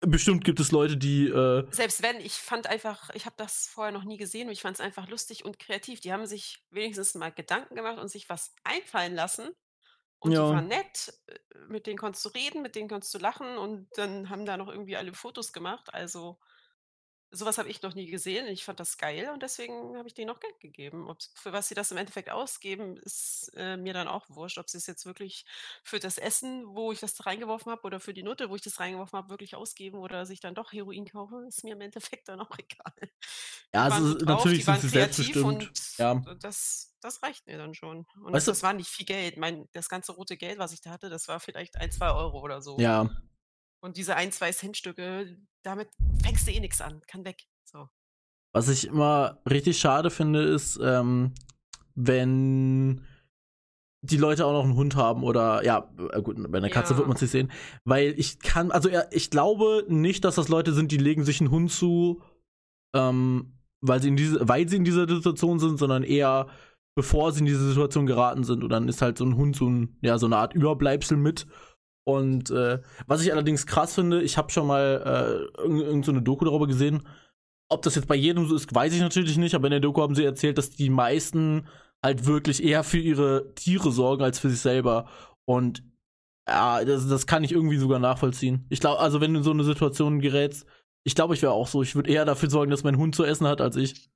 [0.04, 3.94] Bestimmt gibt es Leute, die, äh, Selbst wenn, ich fand einfach, ich habe das vorher
[3.94, 6.00] noch nie gesehen und ich fand es einfach lustig und kreativ.
[6.00, 9.50] Die haben sich wenigstens mal Gedanken gemacht und sich was einfallen lassen.
[10.22, 10.38] Und Ja.
[10.38, 13.90] die waren nett, äh, mit denen konntest du reden, mit denen konntest du lachen und
[13.98, 15.94] dann haben da noch irgendwie alle Fotos gemacht.
[15.94, 16.38] Also
[17.32, 18.46] sowas habe ich noch nie gesehen.
[18.48, 21.10] Ich fand das geil und deswegen habe ich denen auch Geld gegeben.
[21.10, 24.58] Ob's, für was sie das im Endeffekt ausgeben, ist äh, mir dann auch wurscht.
[24.58, 25.46] Ob sie es jetzt wirklich
[25.84, 28.62] für das Essen, wo ich das da reingeworfen habe, oder für die Nutte, wo ich
[28.62, 32.28] das reingeworfen habe, wirklich ausgeben oder sich dann doch Heroin kaufen, ist mir im Endeffekt
[32.28, 32.94] dann auch egal.
[33.74, 35.46] ja, Die waren also drauf, natürlich die sind waren sie kreativ selbstbestimmt.
[35.46, 36.36] und Ja.
[36.40, 38.06] das, das reicht mir dann schon.
[38.24, 39.38] Und Weißt du- das war nicht viel Geld.
[39.38, 42.42] Mein, das ganze rote Geld, was ich da hatte, das war vielleicht ein, zwei Euro
[42.42, 42.78] oder so.
[42.80, 43.10] Ja.
[43.84, 45.90] Und diese ein, zwei Centstücke, damit
[46.24, 47.02] fängst du eh nichts an.
[47.08, 47.44] Kann weg.
[47.64, 47.90] So.
[48.54, 51.34] Was ich immer richtig schade finde, ist, ähm,
[51.96, 53.06] wenn
[54.04, 56.98] die Leute auch noch einen Hund haben oder ja, äh, gut, bei einer Katze Ja.
[56.98, 57.52] wird man es nicht sehen,
[57.84, 61.40] weil ich kann, also ja, ich glaube nicht, dass das Leute sind, die legen sich
[61.40, 62.24] einen Hund zu,
[62.96, 66.48] ähm, weil sie in diese, weil sie in dieser Situation sind, sondern eher
[66.96, 69.70] bevor sie in diese Situation geraten sind und dann ist halt so ein Hund so
[69.70, 71.48] ein, ja, so eine Art Überbleibsel mit.
[72.04, 76.20] Und äh, was ich allerdings krass finde, ich habe schon mal äh, irgendeine irgend so
[76.20, 77.08] Doku darüber gesehen,
[77.70, 80.02] ob das jetzt bei jedem so ist, weiß ich natürlich nicht, aber in der Doku
[80.02, 81.68] haben sie erzählt, dass die meisten
[82.04, 85.08] halt wirklich eher für ihre Tiere sorgen als für sich selber.
[85.46, 85.84] Und
[86.48, 88.66] ja, das, das kann ich irgendwie sogar nachvollziehen.
[88.70, 90.66] Ich glaube, also wenn du in so eine Situation gerätst,
[91.04, 91.82] ich glaube, ich wäre auch so.
[91.82, 94.10] Ich würde eher dafür sorgen, dass mein Hund zu essen hat, als ich.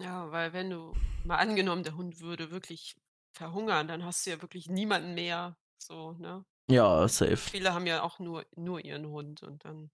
[0.00, 0.92] Ja, weil wenn du
[1.24, 2.96] mal angenommen, der Hund würde wirklich
[3.32, 5.56] verhungern, dann hast du ja wirklich niemanden mehr.
[5.78, 6.44] So, ne?
[6.70, 7.36] Ja, safe.
[7.36, 9.90] Viele haben ja auch nur, nur ihren Hund und dann,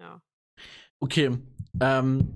[0.00, 0.22] ja.
[1.00, 1.38] Okay.
[1.80, 2.34] Ähm.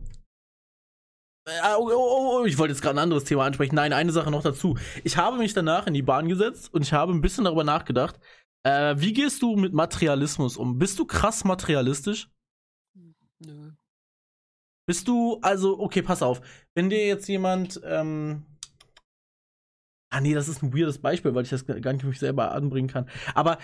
[1.49, 3.75] äh, Oh, oh, oh, ich wollte jetzt gerade ein anderes Thema ansprechen.
[3.75, 4.77] Nein, eine Sache noch dazu.
[5.05, 8.19] Ich habe mich danach in die Bahn gesetzt und ich habe ein bisschen darüber nachgedacht.
[8.67, 10.79] Äh, wie gehst du mit Materialismus um?
[10.79, 12.31] Bist du krass materialistisch?
[13.41, 13.73] Nö.
[14.87, 16.41] Bist du, also, okay, pass auf.
[16.75, 18.45] Wenn dir jetzt jemand, ähm.
[20.15, 22.53] Ah, nee, das ist ein weirdes Beispiel, weil ich das gar nicht für mich selber
[22.53, 23.09] anbringen kann.
[23.35, 23.59] Aber,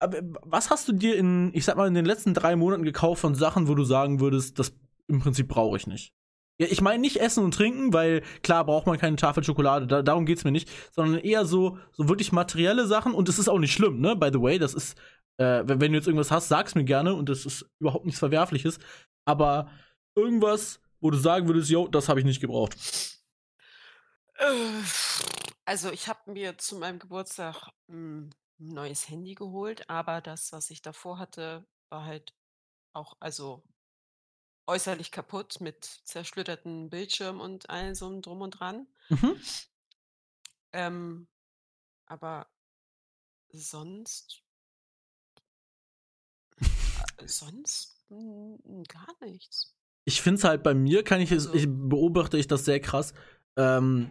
[0.00, 3.20] aber was hast du dir in, ich sag mal, in den letzten drei Monaten gekauft
[3.20, 4.74] von Sachen, wo du sagen würdest, das
[5.06, 6.12] im Prinzip brauche ich nicht?
[6.58, 10.02] Ja, ich meine nicht Essen und Trinken, weil klar braucht man keine Tafel Schokolade, da,
[10.02, 13.60] darum geht's mir nicht, sondern eher so, so wirklich materielle Sachen und es ist auch
[13.60, 14.16] nicht schlimm, ne?
[14.16, 14.98] By the way, das ist,
[15.36, 18.18] äh, wenn, wenn du jetzt irgendwas hast, sag's mir gerne und das ist überhaupt nichts
[18.18, 18.80] Verwerfliches.
[19.24, 19.70] Aber
[20.16, 22.76] irgendwas, wo du sagen würdest, yo, das habe ich nicht gebraucht.
[24.38, 24.44] Äh,
[25.64, 30.70] Also ich habe mir zu meinem Geburtstag hm, ein neues Handy geholt, aber das, was
[30.70, 32.34] ich davor hatte, war halt
[32.92, 33.62] auch, also
[34.66, 38.86] äußerlich kaputt mit zersplitterten Bildschirm und all so drum und dran.
[39.08, 39.40] Mhm.
[40.72, 41.28] Ähm,
[42.06, 42.46] aber
[43.48, 44.42] sonst,
[46.60, 49.74] äh, sonst mm, gar nichts.
[50.04, 52.80] Ich finde es halt bei mir, kann ich es, Also- ich beobachte ich das sehr
[52.80, 53.14] krass.
[53.56, 54.10] Ähm,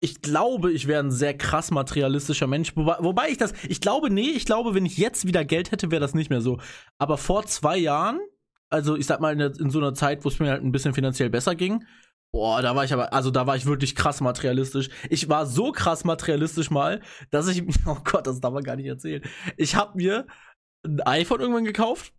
[0.00, 2.76] ich glaube, ich wäre ein sehr krass materialistischer Mensch.
[2.76, 5.90] Wobei, wobei ich das, ich glaube, nee, ich glaube, wenn ich jetzt wieder Geld hätte,
[5.90, 6.58] wäre das nicht mehr so.
[6.98, 8.20] Aber vor zwei Jahren,
[8.68, 10.72] also ich sag mal in, der, in so einer Zeit, wo es mir halt ein
[10.72, 11.84] bisschen finanziell besser ging,
[12.32, 14.90] boah, da war ich aber, also da war ich wirklich krass materialistisch.
[15.08, 18.86] Ich war so krass materialistisch mal, dass ich, oh Gott, das darf man gar nicht
[18.86, 19.22] erzählen.
[19.56, 20.26] Ich habe mir
[20.84, 22.12] ein iPhone irgendwann gekauft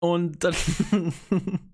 [0.00, 0.54] und dann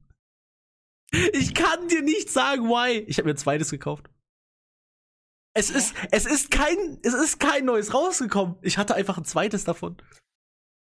[1.32, 2.98] Ich kann dir nicht sagen, why.
[3.06, 4.10] Ich habe mir ein zweites gekauft.
[5.58, 8.54] Es ist, es ist kein, es ist kein neues rausgekommen.
[8.62, 9.96] Ich hatte einfach ein zweites davon.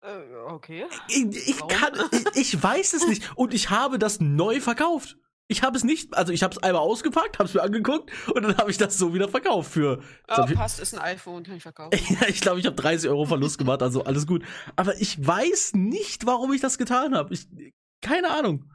[0.02, 0.86] Äh, okay.
[1.06, 3.30] Ich, ich kann, ich, ich weiß es nicht.
[3.36, 5.16] Und ich habe das neu verkauft.
[5.46, 8.42] Ich habe es nicht, also ich habe es einmal ausgepackt, habe es mir angeguckt und
[8.42, 10.02] dann habe ich das so wieder verkauft für.
[10.26, 11.96] Oh, passt, ist ein iPhone, kann ich verkaufen.
[12.20, 14.42] ja, ich glaube, ich habe 30 Euro Verlust gemacht, also alles gut.
[14.74, 17.32] Aber ich weiß nicht, warum ich das getan habe.
[17.32, 17.46] Ich,
[18.00, 18.72] keine Ahnung.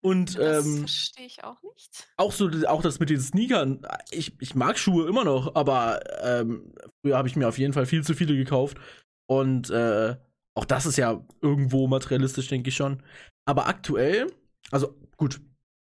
[0.00, 2.08] Und das ähm, verstehe ich auch nicht.
[2.16, 3.86] Auch so, auch das mit den Sneakern.
[4.10, 7.86] Ich, ich mag Schuhe immer noch, aber ähm, früher habe ich mir auf jeden Fall
[7.86, 8.78] viel zu viele gekauft.
[9.26, 10.16] Und äh,
[10.54, 13.02] auch das ist ja irgendwo materialistisch, denke ich schon.
[13.44, 14.32] Aber aktuell,
[14.70, 15.40] also gut,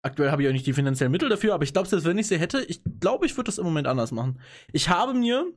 [0.02, 2.28] aktuell habe ich auch nicht die finanziellen Mittel dafür, aber ich glaube, selbst wenn ich
[2.28, 4.40] sie hätte, ich glaube, ich würde das im Moment anders machen.
[4.72, 5.52] Ich habe mir,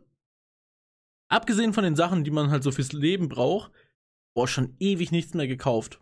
[1.29, 3.71] abgesehen von den Sachen, die man halt so fürs Leben braucht,
[4.35, 5.99] boah, schon ewig nichts mehr gekauft.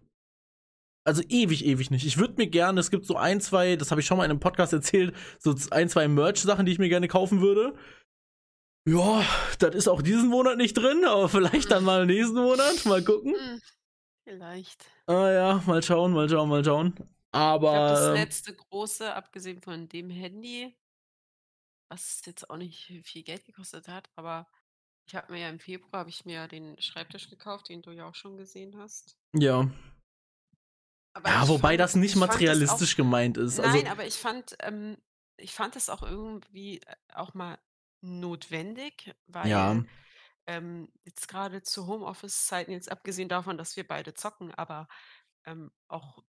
[1.03, 2.05] Also ewig, ewig nicht.
[2.05, 4.31] Ich würde mir gerne, es gibt so ein, zwei, das habe ich schon mal in
[4.31, 7.75] einem Podcast erzählt, so ein, zwei Merch-Sachen, die ich mir gerne kaufen würde.
[8.87, 9.23] Ja,
[9.59, 12.85] das ist auch diesen Monat nicht drin, aber vielleicht dann mal nächsten Monat.
[12.85, 13.35] Mal gucken.
[13.35, 13.61] Hm,
[14.23, 14.85] vielleicht.
[15.07, 16.93] Ah ja, mal schauen, mal schauen, mal schauen.
[17.31, 17.67] Aber.
[17.67, 20.75] Ich glaub, das letzte große, abgesehen von dem Handy,
[21.89, 24.47] was jetzt auch nicht viel Geld gekostet hat, aber
[25.07, 28.15] ich habe mir ja im Februar ich mir den Schreibtisch gekauft, den du ja auch
[28.15, 29.17] schon gesehen hast.
[29.33, 29.69] Ja.
[31.13, 33.59] Aber ja, wobei fand, das nicht materialistisch auch, gemeint ist.
[33.59, 34.97] Also nein, also, aber ich fand, ähm,
[35.37, 37.59] ich fand es auch irgendwie äh, auch mal
[38.01, 39.83] notwendig, weil ja.
[40.47, 44.87] ähm, jetzt gerade zu Homeoffice-Zeiten, jetzt abgesehen davon, dass wir beide zocken, aber
[45.45, 46.23] ähm, auch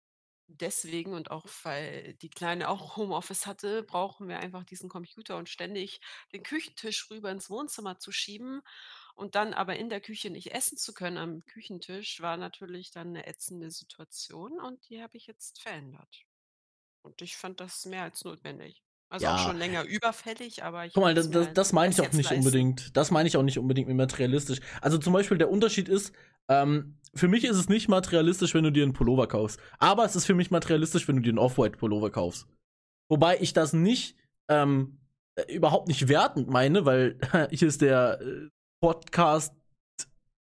[0.47, 5.49] deswegen und auch weil die Kleine auch Homeoffice hatte, brauchen wir einfach diesen Computer und
[5.49, 6.01] ständig
[6.33, 8.61] den Küchentisch rüber ins Wohnzimmer zu schieben
[9.15, 13.09] und dann aber in der Küche nicht essen zu können am Küchentisch, war natürlich dann
[13.09, 16.25] eine ätzende Situation und die habe ich jetzt verändert.
[17.03, 18.83] Und ich fand das mehr als notwendig.
[19.11, 22.13] Also auch schon länger überfällig, aber ich Guck mal, das, das, das meine ich auch
[22.13, 22.45] nicht leisten.
[22.45, 22.95] unbedingt.
[22.95, 24.61] Das meine ich auch nicht unbedingt mit materialistisch.
[24.79, 26.13] Also zum Beispiel der Unterschied ist,
[26.47, 29.59] ähm, für mich ist es nicht materialistisch, wenn du dir einen Pullover kaufst.
[29.79, 32.47] Aber es ist für mich materialistisch, wenn du dir einen Off-White-Pullover kaufst.
[33.09, 34.15] Wobei ich das nicht
[34.47, 35.01] ähm,
[35.35, 37.19] äh, überhaupt nicht wertend meine, weil
[37.51, 38.47] hier ist der äh,
[38.81, 39.53] Podcast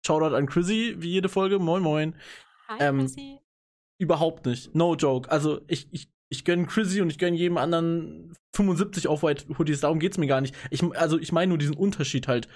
[0.05, 1.57] Shoutout an Chrissy, wie jede Folge.
[1.57, 2.15] Moin, moin.
[2.67, 3.39] Hi, ähm, Chrissy.
[3.97, 4.75] Überhaupt nicht.
[4.75, 5.31] No joke.
[5.31, 9.79] Also ich, ich, ich gönne Chrissy und ich gönne jedem anderen 75 Off-White-Hoodies.
[9.79, 10.55] Darum geht's mir gar nicht.
[10.69, 12.47] Ich, also ich meine nur diesen Unterschied halt.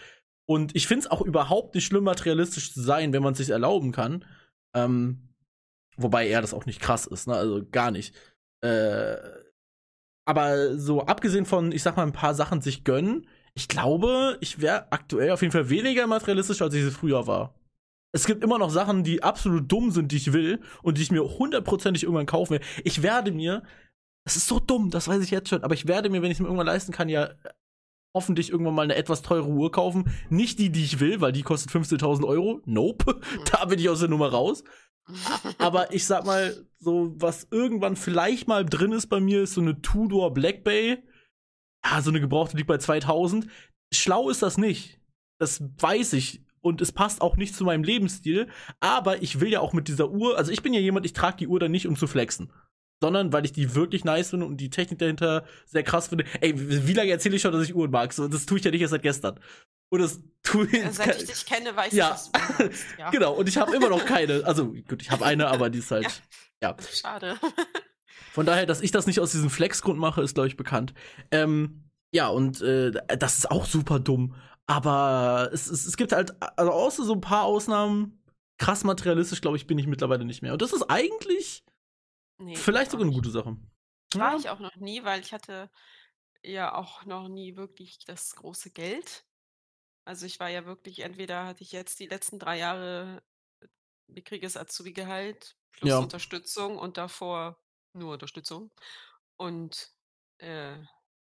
[0.45, 3.49] Und ich finde es auch überhaupt nicht schlimm, materialistisch zu sein, wenn man es sich
[3.49, 4.25] erlauben kann.
[4.75, 5.29] Ähm,
[5.97, 7.35] wobei er das auch nicht krass ist, ne?
[7.35, 8.15] Also gar nicht.
[8.61, 9.17] Äh,
[10.25, 14.61] aber so abgesehen von, ich sag mal, ein paar Sachen sich gönnen, ich glaube, ich
[14.61, 17.55] wäre aktuell auf jeden Fall weniger materialistisch, als ich es früher war.
[18.11, 21.11] Es gibt immer noch Sachen, die absolut dumm sind, die ich will und die ich
[21.11, 22.61] mir hundertprozentig irgendwann kaufen will.
[22.83, 23.63] Ich werde mir,
[24.25, 26.37] das ist so dumm, das weiß ich jetzt schon, aber ich werde mir, wenn ich
[26.37, 27.29] es mir irgendwann leisten kann, ja
[28.15, 30.11] hoffentlich irgendwann mal eine etwas teure Uhr kaufen.
[30.29, 32.61] Nicht die, die ich will, weil die kostet 15.000 Euro.
[32.65, 34.63] Nope, da bin ich aus der Nummer raus.
[35.57, 39.61] Aber ich sag mal, so was irgendwann vielleicht mal drin ist bei mir, ist so
[39.61, 41.03] eine Tudor Black Bay
[41.85, 43.47] ja, so eine gebrauchte liegt bei 2000.
[43.93, 44.99] Schlau ist das nicht.
[45.39, 46.43] Das weiß ich.
[46.61, 48.49] Und es passt auch nicht zu meinem Lebensstil.
[48.79, 51.37] Aber ich will ja auch mit dieser Uhr, also ich bin ja jemand, ich trage
[51.37, 52.51] die Uhr dann nicht, um zu flexen.
[53.01, 56.25] Sondern weil ich die wirklich nice finde und die Technik dahinter sehr krass finde.
[56.41, 58.11] Ey, wie lange erzähle ich schon, dass ich Uhren mag?
[58.11, 59.39] So, das tue ich ja nicht erst seit gestern.
[59.89, 60.73] Und das tue ich.
[60.73, 62.11] Ja, seit ich dich kenne, weiß ja.
[62.11, 63.09] ich, dass du ja.
[63.09, 64.43] genau, und ich habe immer noch keine.
[64.45, 66.21] Also gut, ich habe eine, aber die ist halt.
[66.61, 66.71] ja.
[66.71, 66.77] ja.
[66.93, 67.39] Schade.
[68.39, 70.93] Von daher, dass ich das nicht aus diesem Flexgrund mache, ist, glaube ich, bekannt.
[71.29, 74.33] Ähm, ja, und äh, das ist auch super dumm.
[74.65, 78.23] Aber es, es, es gibt halt, also außer so ein paar Ausnahmen,
[78.57, 80.53] krass materialistisch, glaube ich, bin ich mittlerweile nicht mehr.
[80.53, 81.65] Und das ist eigentlich
[82.37, 83.57] nee, vielleicht sogar eine gute Sache.
[84.13, 84.39] War ja.
[84.39, 85.69] ich auch noch nie, weil ich hatte
[86.41, 89.25] ja auch noch nie wirklich das große Geld.
[90.05, 93.21] Also ich war ja wirklich, entweder hatte ich jetzt die letzten drei Jahre
[94.07, 95.99] mickriges Azubi-Gehalt plus ja.
[95.99, 97.61] Unterstützung und davor
[97.99, 98.71] nur Unterstützung.
[99.37, 99.91] Und
[100.39, 100.77] äh,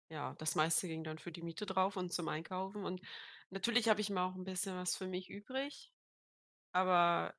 [0.09, 2.83] ja, das meiste ging dann für die Miete drauf und zum Einkaufen.
[2.83, 3.01] Und
[3.49, 5.91] natürlich habe ich mal auch ein bisschen was für mich übrig.
[6.71, 7.33] Aber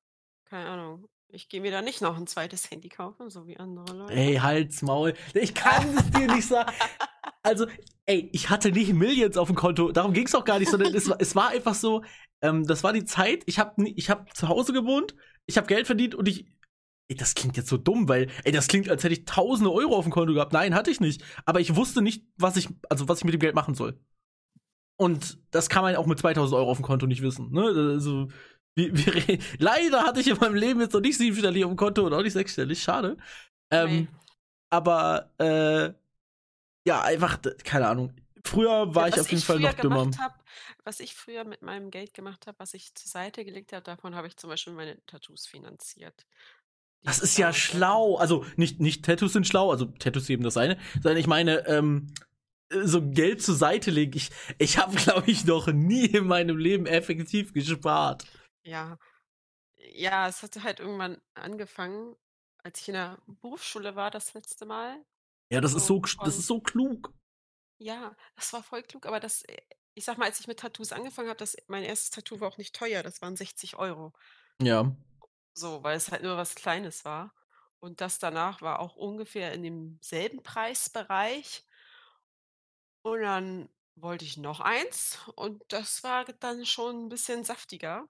[0.45, 3.97] keine Ahnung, ich gehe mir da nicht noch ein zweites Handy kaufen, so wie andere
[3.97, 4.15] Leute.
[4.15, 5.15] Ey, halt's Maul.
[5.35, 6.73] Ich kann es dir nicht sagen.
[7.43, 7.67] Also,
[8.05, 9.93] ey, ich hatte nicht Millions auf dem Konto.
[9.93, 12.05] Darum ging es auch gar nicht, sondern es, war, es war einfach so,
[12.43, 15.15] ähm, das war die Zeit, ich habe ich hab zu Hause gewohnt,
[15.47, 16.45] ich habe Geld verdient und ich
[17.11, 19.97] Ey, das klingt jetzt so dumm, weil, ey, das klingt, als hätte ich tausende Euro
[19.97, 20.53] auf dem Konto gehabt.
[20.53, 21.25] Nein, hatte ich nicht.
[21.45, 23.99] Aber ich wusste nicht, was ich, also was ich mit dem Geld machen soll.
[24.97, 27.51] Und das kann man auch mit 2000 Euro auf dem Konto nicht wissen.
[27.51, 27.65] Ne?
[27.65, 28.29] Also,
[28.77, 32.07] wie, wie, leider hatte ich in meinem Leben jetzt noch nicht siebenstellig auf dem Konto
[32.07, 32.81] und auch nicht sechsstellig.
[32.81, 33.17] Schade.
[33.73, 34.07] Ähm.
[34.73, 35.93] Aber, äh,
[36.87, 38.15] ja, einfach, keine Ahnung.
[38.45, 40.09] Früher war ja, ich auf jeden ich Fall noch dümmer.
[40.19, 40.45] Hab,
[40.85, 44.15] was ich früher mit meinem Geld gemacht habe, was ich zur Seite gelegt habe, davon
[44.15, 46.25] habe ich zum Beispiel meine Tattoos finanziert.
[47.03, 48.17] Das ist ja schlau.
[48.17, 52.13] Also nicht, nicht Tattoos sind schlau, also Tattoos eben das eine, sondern ich meine, ähm,
[52.71, 54.17] so Geld zur Seite legen.
[54.17, 58.25] Ich, ich habe, glaube ich, noch nie in meinem Leben effektiv gespart.
[58.65, 58.99] Ja.
[59.93, 62.15] Ja, es hatte halt irgendwann angefangen,
[62.59, 64.97] als ich in der Berufsschule war das letzte Mal.
[65.51, 67.13] Ja, das ist So so, das ist so klug.
[67.79, 69.57] Ja, das war voll klug, aber das, äh,
[69.95, 72.59] ich sag mal, als ich mit Tattoos angefangen habe, das, mein erstes Tattoo war auch
[72.59, 74.13] nicht teuer, das waren 60 Euro.
[74.63, 74.95] Ja.
[75.53, 77.35] So, weil es halt nur was Kleines war.
[77.81, 81.65] Und das danach war auch ungefähr in demselben Preisbereich.
[83.03, 88.07] Und dann wollte ich noch eins und das war dann schon ein bisschen saftiger.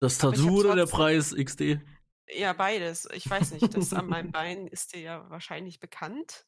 [0.00, 1.80] Das Tattoo oder der Preis XD?
[2.28, 3.08] Ja, beides.
[3.12, 6.46] Ich weiß nicht, das an meinem Bein ist dir ja wahrscheinlich bekannt.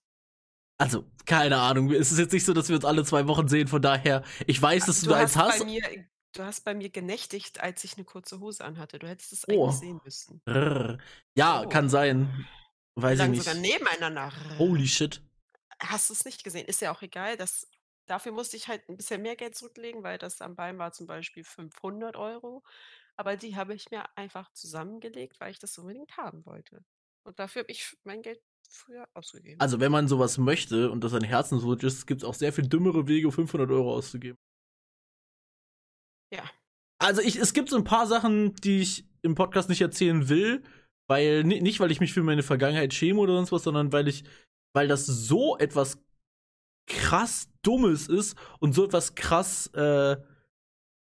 [0.79, 1.91] Also, keine Ahnung.
[1.91, 4.61] Es ist jetzt nicht so, dass wir uns alle zwei Wochen sehen, von daher, ich
[4.61, 6.07] weiß, dass du, Du da eins hast bei mir
[6.39, 8.99] du hast bei mir genächtigt, als ich eine kurze Hose anhatte.
[8.99, 9.65] Du hättest es Oh.
[9.67, 10.41] eigentlich sehen müssen.
[10.49, 10.99] Rrr.
[11.37, 11.69] Ja, Oh.
[11.69, 12.47] kann sein.
[12.95, 13.43] Weiß ich nicht.
[13.45, 14.33] sogar nebeneinander.
[14.59, 15.21] Holy shit.
[15.81, 16.67] Hast du es nicht gesehen?
[16.67, 17.37] Ist ja auch egal.
[17.37, 17.69] Das,
[18.07, 21.07] dafür musste ich halt ein bisschen mehr Geld zurücklegen, weil das am Bein war zum
[21.07, 22.63] Beispiel 500 Euro.
[23.17, 26.85] Aber die habe ich mir einfach zusammengelegt, weil ich das unbedingt haben wollte.
[27.25, 29.61] Und dafür habe ich mein Geld früher ausgegeben.
[29.61, 32.67] Also, wenn man sowas möchte und das ein Herzenswunsch ist, gibt es auch sehr viel
[32.69, 34.39] dümmere Wege, 500 Euro auszugeben.
[36.99, 40.63] Also, ich, es gibt so ein paar Sachen, die ich im Podcast nicht erzählen will,
[41.09, 44.09] weil, ni- nicht weil ich mich für meine Vergangenheit schäme oder sonst was, sondern weil
[44.09, 44.25] ich,
[44.75, 45.99] weil das so etwas
[46.89, 50.17] krass Dummes ist und so etwas krass, äh,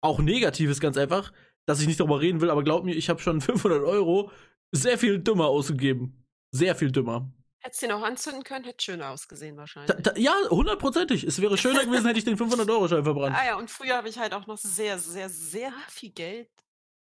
[0.03, 1.33] auch Negatives ganz einfach,
[1.66, 4.31] dass ich nicht darüber reden will, aber glaub mir, ich habe schon 500 Euro
[4.72, 6.24] sehr viel dümmer ausgegeben.
[6.53, 7.31] Sehr viel dümmer.
[7.62, 10.03] Hättest du den auch anzünden können, hätte schöner ausgesehen wahrscheinlich.
[10.03, 11.25] ta ja, hundertprozentig.
[11.25, 13.37] Es wäre schöner gewesen, hätte ich den 500-Euro-Schein verbrannt.
[13.38, 16.49] Ah ja, und früher habe ich halt auch noch sehr, sehr, sehr viel Geld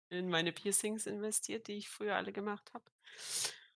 [0.10, 2.86] in meine Piercings investiert, die ich früher alle gemacht habe.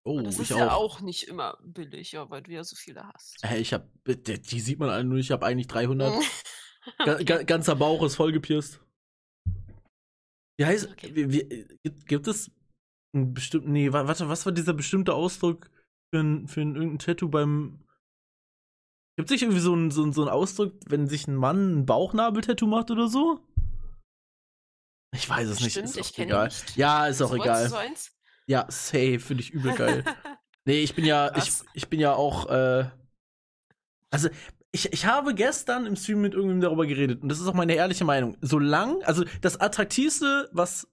[0.04, 0.98] Oh, Und das ist ja auch.
[0.98, 3.38] auch nicht immer billig, ja, weil du ja so viele hast.
[3.42, 6.14] Hey, ich hab, die, die sieht man alle nur, ich habe eigentlich 300.
[7.06, 7.26] Ga, Okay.
[7.26, 8.80] ga, ganzer Bauch ist voll gepierst.
[10.58, 11.16] Wie heißt, Okay.
[11.16, 12.52] wie, wie, gibt, gibt es
[13.14, 15.70] einen bestimmten, nee, wa- warte, was war dieser bestimmte Ausdruck
[16.12, 17.84] für ein, für ein irgendein Tattoo beim,
[19.15, 21.86] gibt es nicht irgendwie so einen so, so einen Ausdruck, wenn sich ein Mann ein
[21.86, 23.45] Bauchnabel-Tattoo macht oder so?
[25.13, 26.45] Ich weiß es nicht, Stimmt, ist auch egal.
[26.45, 26.76] nicht.
[26.76, 27.67] Ja, ist auch So, egal.
[27.69, 27.78] so?
[28.48, 30.04] Ja, safe, finde ich übel geil.
[30.65, 32.88] Nee, ich bin ja, ich, ich bin ja auch, äh,
[34.12, 34.30] also
[34.72, 37.74] ich, ich habe gestern im Stream mit irgendjemandem darüber geredet und das ist auch meine
[37.74, 38.38] ehrliche Meinung.
[38.41, 40.88] Solange, also das attraktivste, was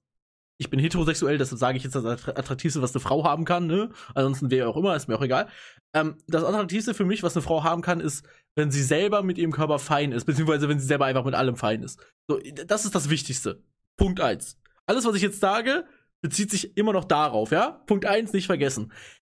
[0.58, 3.66] ich bin heterosexuell, deshalb sage ich jetzt das Attra- attraktivste, was eine Frau haben kann,
[3.66, 3.90] ne?
[4.14, 5.48] Ansonsten wer auch immer, ist mir auch egal.
[5.94, 9.36] Ähm, das attraktivste für mich, was eine Frau haben kann, ist, wenn sie selber mit
[9.38, 12.00] ihrem Körper fein ist, beziehungsweise wenn sie selber einfach mit allem fein ist.
[12.28, 13.62] So, das ist das Wichtigste.
[13.98, 14.58] Punkt eins.
[14.86, 15.84] Alles, was ich jetzt sage,
[16.22, 17.82] bezieht sich immer noch darauf, ja?
[17.86, 18.92] Punkt eins nicht vergessen.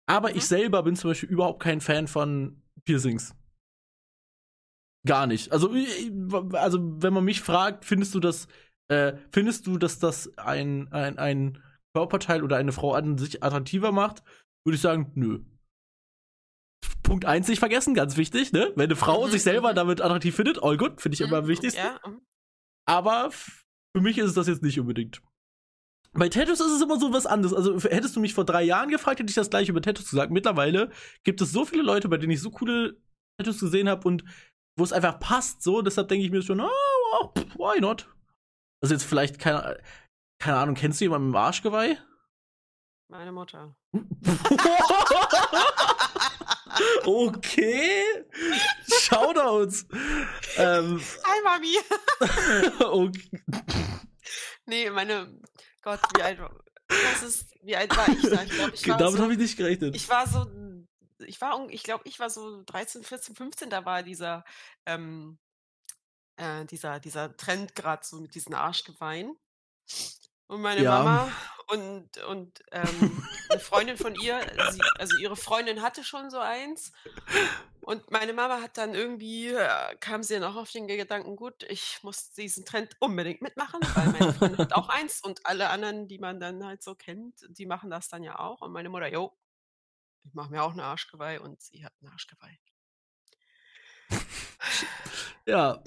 [0.07, 0.37] Aber Mhm.
[0.37, 3.35] ich selber bin zum Beispiel überhaupt kein Fan von Piercings.
[5.07, 5.51] Gar nicht.
[5.51, 5.71] Also,
[6.53, 8.47] also wenn man mich fragt, findest du das,
[8.89, 11.63] äh, findest du, dass das ein, ein, ein
[11.95, 14.23] Körperteil oder eine Frau an sich attraktiver macht,
[14.65, 15.39] würde ich sagen, nö.
[17.03, 18.71] Punkt eins nicht vergessen, ganz wichtig, ne?
[18.75, 19.75] Wenn eine Frau Mhm, sich selber mhm.
[19.75, 21.81] damit attraktiv findet, all good, finde ich immer am Mhm, wichtigsten.
[21.81, 22.21] Ja, mhm.
[22.87, 25.21] Aber für mich ist es das jetzt nicht unbedingt.
[26.13, 27.53] Bei Tattoos ist es immer so was anderes.
[27.53, 30.31] Also hättest du mich vor drei Jahren gefragt, hätte ich das gleich über Tattoos gesagt.
[30.31, 30.91] Mittlerweile
[31.23, 32.97] gibt es so viele Leute, bei denen ich so coole
[33.37, 34.23] Tattoos gesehen habe und
[34.75, 35.81] wo es einfach passt, so.
[35.83, 38.07] Deshalb denke ich mir schon, oh, pff, why not?
[38.81, 39.81] Also jetzt vielleicht, keine,
[40.39, 41.97] keine Ahnung, kennst du jemanden mit dem Arschgeweih?
[43.09, 43.75] meine Mutter.
[47.05, 48.03] okay.
[48.87, 49.85] Shoutouts.
[50.57, 51.75] ähm, Hi, Mami.
[52.83, 53.29] okay.
[54.65, 55.39] Nee, meine
[55.81, 56.51] Gott, wie alt war
[56.87, 58.43] das ist, wie alt war ich da?
[58.43, 59.95] Ich glaube, ich war Damit so, habe ich nicht gerechnet.
[59.95, 60.47] ich war so,
[61.19, 64.43] ich war, ich glaube, ich war so 13, 14, 15, da war dieser,
[64.87, 65.37] ähm,
[66.39, 69.37] äh, dieser, dieser Trend gerade so mit diesen Arschgeweihen.
[70.47, 71.03] Und meine Ja.
[71.03, 71.31] Mama
[71.67, 76.91] und, und ähm, eine Freundin von ihr, sie, also ihre Freundin hatte schon so eins.
[77.81, 81.63] Und meine Mama hat dann irgendwie, äh, kam sie dann auch auf den Gedanken, gut,
[81.63, 86.07] ich muss diesen Trend unbedingt mitmachen, weil meine Freundin hat auch eins und alle anderen,
[86.07, 88.61] die man dann halt so kennt, die machen das dann ja auch.
[88.61, 89.37] Und meine Mutter, jo,
[90.23, 92.57] ich mache mir auch eine Arschgeweih und sie hat eine Arschgeweih.
[95.45, 95.81] Ja.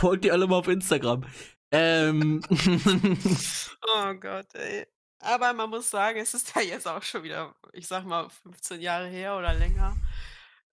[0.00, 1.24] Folgt ihr alle mal auf Instagram.
[1.70, 2.42] Ähm.
[3.98, 4.86] Oh Gott, ey.
[5.20, 8.80] Aber man muss sagen, es ist ja jetzt auch schon wieder, ich sag mal, 15
[8.80, 9.96] Jahre her oder länger.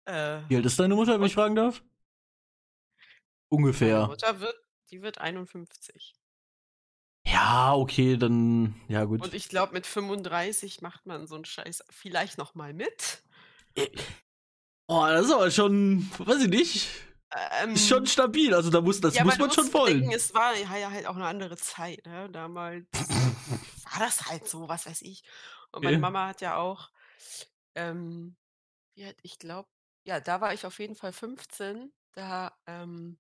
[0.05, 1.83] Äh, Wie alt ist deine Mutter, wenn ich fragen darf?
[3.51, 4.07] meine Ungefähr.
[4.07, 4.55] Mutter wird,
[4.91, 6.15] die wird 51.
[7.27, 9.23] Ja, Ja, okay, dann, ja gut.
[9.23, 13.23] Und ich glaube, mit 35 macht man so einen Scheiß vielleicht noch mal mit.
[14.87, 16.89] Oh, das ist aber schon, weiß ich nicht,
[17.35, 18.55] Ähm, ist schon stabil.
[18.55, 20.11] Also da muss, das ja, muss man schon wollen.
[20.11, 22.07] es war ja halt auch eine andere Zeit.
[22.07, 22.31] Ne?
[22.31, 22.87] Damals
[23.93, 25.23] war das halt so, was weiß ich.
[25.73, 26.01] Und meine Okay.
[26.01, 26.91] Mama hat ja auch,
[27.75, 28.37] ähm,
[28.95, 29.69] hat, ich glaube,
[30.05, 31.93] ja, da war ich auf jeden Fall 15.
[32.13, 33.19] Da, ähm,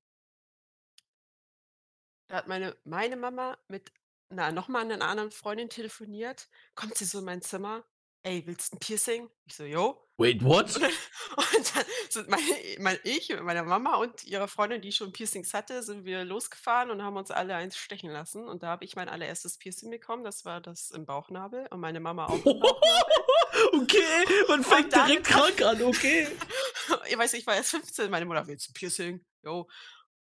[2.28, 3.92] da hat meine, meine Mama mit
[4.30, 6.48] na, nochmal einer anderen Freundin telefoniert.
[6.74, 7.84] Kommt sie so in mein Zimmer.
[8.28, 9.30] Ey, willst du ein Piercing?
[9.46, 10.06] Ich so, jo.
[10.18, 10.74] Wait, what?
[10.74, 10.90] Und dann,
[11.56, 12.42] und dann sind meine,
[12.78, 16.90] mein, ich mit meiner Mama und ihrer Freundin, die schon Piercings hatte, sind wir losgefahren
[16.90, 18.46] und haben uns alle eins stechen lassen.
[18.46, 20.24] Und da habe ich mein allererstes Piercing bekommen.
[20.24, 22.44] Das war das im Bauchnabel und meine Mama auch
[23.72, 26.28] okay, man fängt direkt krank an, okay.
[27.08, 28.10] ich weiß, ich war erst 15.
[28.10, 29.24] Meine Mutter willst du ein Piercing?
[29.42, 29.66] Jo.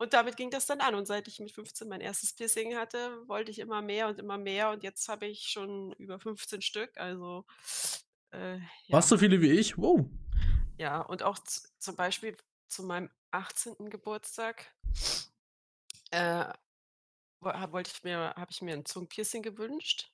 [0.03, 0.97] Und damit ging das dann an.
[0.97, 4.37] Und seit ich mit 15 mein erstes Piercing hatte, wollte ich immer mehr und immer
[4.37, 4.71] mehr.
[4.71, 6.99] Und jetzt habe ich schon über 15 Stück.
[6.99, 7.45] Also,
[8.33, 8.97] äh, ja.
[8.97, 9.79] Fast so viele wie ich?
[9.79, 10.07] Wow.
[10.79, 11.39] Ja, und auch
[11.79, 12.37] zum Beispiel
[12.69, 13.91] zu meinem 18.
[13.91, 14.75] Geburtstag,
[16.11, 16.53] äh,
[17.41, 20.13] wollte ich mir habe ich mir 'n Zungenpiercing gewünscht.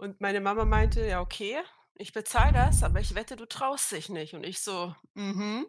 [0.00, 1.60] Und meine Mama meinte: „Ja, okay,
[1.94, 5.66] ich bezahle das, aber ich wette, du traust dich nicht.“ Und ich so: „Mhm.“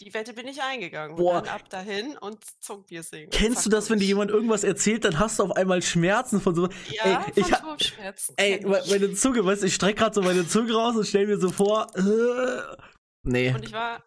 [0.00, 1.16] Die Wette bin ich eingegangen.
[1.16, 1.38] Boah.
[1.38, 3.30] Und dann ab dahin und Zungenpiercing.
[3.30, 6.54] Kennst du das, wenn dir jemand irgendwas erzählt, dann hast du auf einmal Schmerzen von
[6.54, 6.68] so.
[6.90, 8.90] Ja, ey, ich von ha- Kopfschmerzen Ey, ich.
[8.90, 11.50] meine Zunge, weißt du, ich strecke gerade so meine Zunge raus und stell mir so
[11.50, 11.86] vor.
[11.96, 12.76] Äh,
[13.22, 13.54] nee.
[13.54, 14.02] Und ich war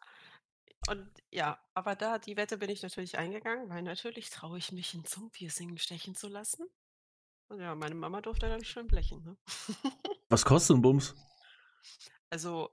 [0.90, 4.94] und ja, aber da die Wette bin ich natürlich eingegangen, weil natürlich traue ich mich,
[4.94, 6.66] 'n Zungenpiercing stechen zu lassen.
[7.50, 9.38] Und ja, meine Mama durfte dann schön blechen, ne?
[10.30, 11.16] Was kostet ein Bums?
[12.30, 12.70] Also,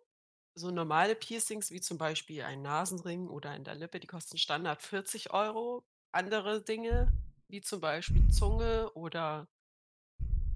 [0.55, 4.82] so normale Piercings wie zum Beispiel ein Nasenring oder in der Lippe, die kosten Standard
[4.82, 5.84] 40 €.
[6.12, 7.12] Andere Dinge,
[7.48, 9.48] wie zum Beispiel Zunge oder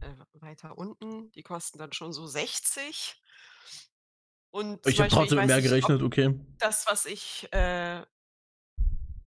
[0.03, 3.20] äh, weiter unten, die kosten dann schon so 60.
[4.55, 6.34] Und Ich habe trotzdem mehr nicht, gerechnet, okay.
[6.59, 8.05] das, was ich, äh,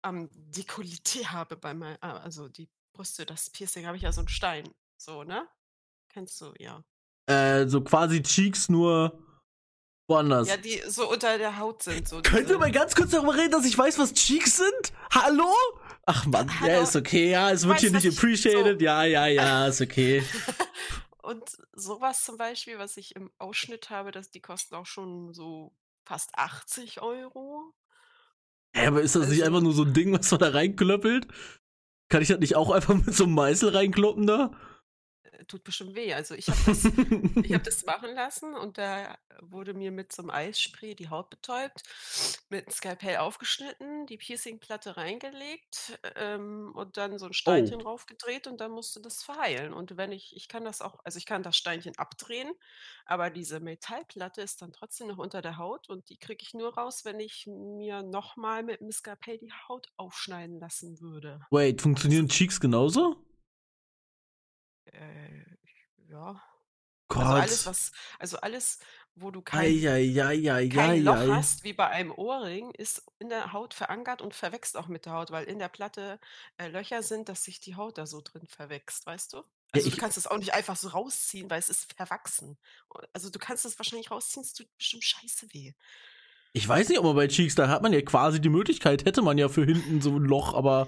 [0.04, 4.22] am Dekolleté habe bei mei a also die Brüste, das Piercing habe ich ja so
[4.22, 5.48] 'n Stein, so, ne?
[6.10, 6.84] Kennst du, ja.
[7.28, 9.20] Äh, so quasi Cheeks nur
[10.10, 10.48] woanders.
[10.50, 13.52] Ja, die so unter der Haut sind, so Können wir mal ganz kurz darüber reden,
[13.52, 14.94] dass ich weiß, was Cheeks sind?
[15.14, 15.54] Hallo?
[16.06, 16.82] Ach man, ja, Hallo?
[16.84, 20.24] ist okay, ja, es wird hier nicht appreciated, ja, ja, ja, ist okay.
[21.22, 21.44] Und
[21.74, 25.72] so was zum Beispiel, was ich im Ausschnitt habe, das die kosten auch schon so
[26.06, 27.72] fast 80 €.
[28.74, 31.28] Hä, aber ist das nicht Also- einfach nur so ein Ding, was man da reinklöppelt?
[32.10, 34.52] Kann ich das nicht auch einfach mit so einem Meißel reinkloppen da?
[35.48, 36.14] Tut bestimmt weh.
[36.14, 36.92] Also, ich habe das
[37.42, 41.30] ich habe das machen lassen und da wurde mir mit so 'nem Eisspray die Haut
[41.30, 41.84] betäubt,
[42.50, 47.80] mit 'm Skalpell aufgeschnitten, die Piercingplatte reingelegt, ähm, und dann so 'n Steinchen Oh.
[47.80, 49.74] draufgedreht und dann musste das verheilen.
[49.74, 52.52] Und wenn ich ich kann das auch also, ich kann das Steinchen abdrehen,
[53.06, 56.74] aber diese Metallplatte ist dann trotzdem noch unter der Haut und die kriege ich nur
[56.76, 61.40] raus, wenn ich mir noch mal mit 'm Skalpell die Haut aufschneiden lassen würde.
[61.52, 63.26] Wait, funktionieren Cheeks genauso?
[64.94, 65.46] Äh,
[66.10, 66.42] ja.
[67.08, 67.24] Gott.
[67.24, 68.80] Also, alles, was also, alles,
[69.16, 70.68] wo du kein Eieieiei.
[70.70, 74.88] kein Loch hast, wie bei einem Ohrring, ist in der Haut verankert und verwächst auch
[74.88, 76.20] mit der Haut, weil in der Platte,
[76.58, 79.44] äh, Löcher sind, dass sich die Haut da so drin verwächst, weißt du?
[79.72, 82.58] Also, ich- du kannst das auch nicht einfach so rausziehen, weil es ist verwachsen.
[83.14, 85.74] Also, du kannst das wahrscheinlich rausziehen, es tut bestimmt scheiße weh.
[86.54, 89.22] Ich weiß nicht, ob man bei Cheeks, da hat man ja quasi die Möglichkeit, hätte
[89.22, 90.88] man ja für hinten so ein Loch, aber.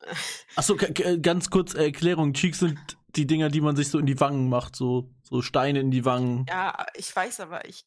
[0.56, 2.32] Achso, ganz kurz Erklärung.
[2.32, 2.78] Cheeks sind
[3.16, 6.04] die Dinger, die man sich so in die Wangen macht, so, so Steine in die
[6.04, 6.46] Wangen.
[6.48, 7.84] Ja, ich weiß, aber ich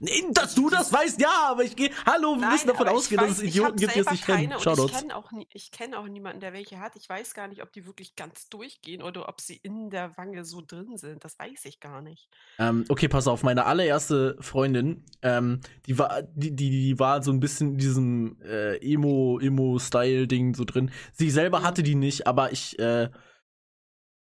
[0.00, 1.90] Nee, dass du das weißt, ja, aber ich gehe.
[2.04, 4.26] Hallo, wir Nein, müssen davon ausgehen, dass weiß, es ich Idioten gibt, die es nicht
[4.26, 4.52] kennen.
[4.52, 4.92] und ich Shoutouts.
[4.92, 6.94] kenne auch nie ich kenne auch niemanden, der welche hat.
[6.96, 10.44] Ich weiß gar nicht, ob die wirklich ganz durchgehen oder ob sie in der Wange
[10.44, 11.24] so drin sind.
[11.24, 12.28] Das weiß ich gar nicht.
[12.58, 17.30] Ähm, okay, pass auf, meine allererste Freundin, ähm, die war, die, die, die war so
[17.32, 20.90] ein bisschen in diesem äh, Emo, Emo-Style-Ding so drin.
[21.12, 21.64] Sie selber Mhm.
[21.64, 23.08] hatte die nicht, aber ich, äh,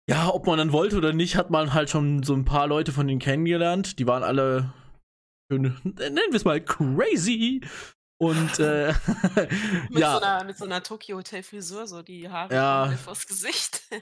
[0.09, 2.93] ja, ob man dann wollte oder nicht, hat man halt schon so ein paar Leute
[2.93, 3.99] von denen kennengelernt.
[3.99, 4.73] Die waren alle,
[5.51, 7.63] schön, nennen wir es mal, crazy.
[8.19, 8.95] Und äh,
[9.91, 12.93] Mit, ja, so einer, mit so einer Tokyo Hotel Frisur, so die Haare Ja.
[13.03, 13.83] vors Gesicht.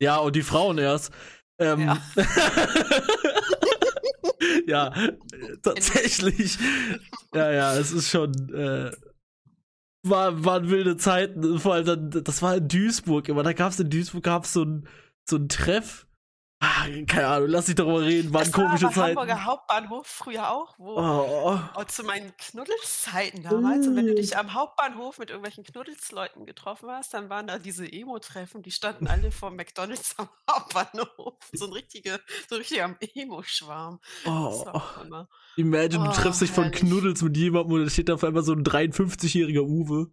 [0.00, 1.12] Ja, und die Frauen erst.
[1.58, 1.98] Ähm, Ja.
[4.66, 4.92] ja,
[5.62, 6.56] tatsächlich.
[7.34, 8.32] Ja, ja, es ist schon.
[8.54, 8.92] Äh,
[10.06, 11.58] war, waren wilde Zeiten.
[11.58, 13.42] Vor allem dann, das war in Duisburg immer.
[13.42, 14.88] Da gab es in Duisburg gab's so ein
[15.28, 16.06] so ein Treff.
[16.60, 19.16] Ah, keine Ahnung, lass dich darüber reden, waren Das war komische aber Zeiten.
[19.16, 23.86] Hamburger Hauptbahnhof früher auch, wo Oh, oh, zu meinen Knuddelszeiten damals.
[23.86, 27.86] Und wenn du dich am Hauptbahnhof mit irgendwelchen Knuddelsleuten getroffen hast, dann waren da diese
[27.86, 31.34] Emo-Treffen, die standen alle vor McDonalds am Hauptbahnhof.
[31.52, 32.18] So ein richtiger,
[32.48, 34.00] so ein richtiger Emo-Schwarm.
[34.26, 35.28] Oh, war.
[35.54, 36.72] Imagine, du Oh, triffst dich von.
[36.72, 40.10] Knuddels mit jemandem und da steht da auf einmal so ein 53-jähriger Uwe.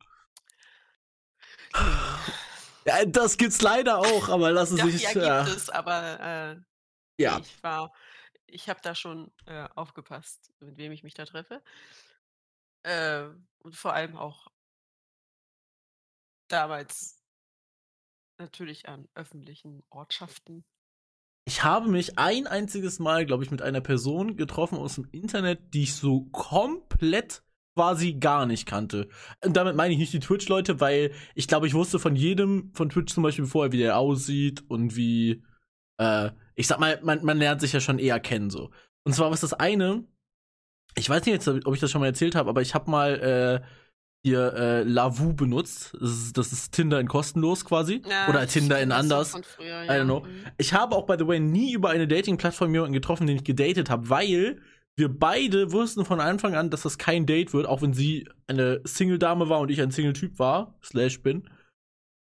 [1.73, 2.14] Ja,
[3.07, 5.01] das gibt's leider auch, aber lass es Ja, sich.
[5.03, 5.47] ja, gibt ja.
[5.47, 6.55] es, aber äh,
[7.17, 7.39] ja.
[7.39, 7.93] ich war,
[8.45, 11.61] ich habe da schon äh, aufgepasst, mit wem ich mich da treffe.
[12.83, 13.25] Äh,
[13.59, 14.47] und vor allem auch
[16.47, 17.23] damals
[18.37, 20.65] natürlich an öffentlichen Ortschaften.
[21.47, 25.73] Ich habe mich ein einziges Mal, glaube ich, mit einer Person getroffen aus dem Internet,
[25.73, 27.43] die ich so komplett
[27.75, 29.09] quasi gar nicht kannte.
[29.43, 32.89] Und damit meine ich nicht die Twitch-Leute, weil ich glaube, ich wusste von jedem von
[32.89, 35.43] Twitch zum Beispiel vorher, wie der aussieht und wie,
[35.97, 38.71] äh, ich sag mal, man, man lernt sich ja schon eher kennen so.
[39.03, 40.05] Und zwar was das eine,
[40.97, 43.61] ich weiß nicht jetzt, ob ich das schon mal erzählt habe, aber ich habe mal
[43.61, 43.67] äh,
[44.23, 45.95] hier äh, Lavu benutzt.
[45.99, 48.01] Das ist, das ist Tinder in kostenlos quasi.
[48.09, 49.37] Ja, Oder Tinder in anders.
[49.55, 50.21] Früher, I don't know.
[50.21, 50.45] mhm.
[50.57, 53.89] Ich habe auch, by the way, nie über eine Dating-Plattform jemanden getroffen, den ich gedatet
[53.89, 54.61] habe, weil
[54.97, 58.81] wir beide wussten von Anfang an, dass das kein Date wird, auch wenn sie eine
[58.85, 61.49] Single-Dame war und ich ein Single-Typ war, slash bin.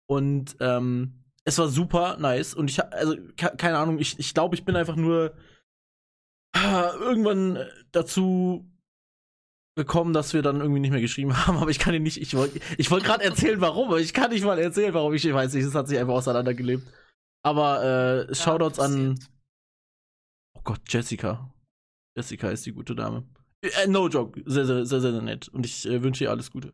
[0.10, 2.54] Und ähm, es war super nice.
[2.54, 5.36] Und ich also, ke- keine Ahnung, ich, ich glaube, ich bin einfach nur
[6.56, 7.60] ah, irgendwann
[7.92, 8.70] dazu
[9.76, 12.36] gekommen, dass wir dann irgendwie nicht mehr geschrieben haben, aber ich kann ihn nicht, ich
[12.36, 15.34] wollte ich wollte gerade erzählen, warum, aber ich kann nicht mal erzählen, warum ich, ich
[15.34, 16.88] weiß nicht, es hat sich einfach auseinandergelebt.
[17.46, 19.32] Aber äh, Ja, Shoutouts an passiert.
[20.56, 21.53] Oh Gott, Jessica.
[22.16, 23.28] Jessica ist die gute Dame.
[23.62, 25.48] Äh, no joke, sehr, sehr, sehr, sehr nett.
[25.50, 26.74] Und ich äh, wünsche ihr alles Gute.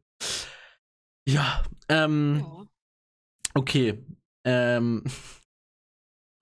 [1.27, 2.65] Ja, ähm, Ja.
[3.53, 4.03] okay.
[4.45, 5.03] Ähm,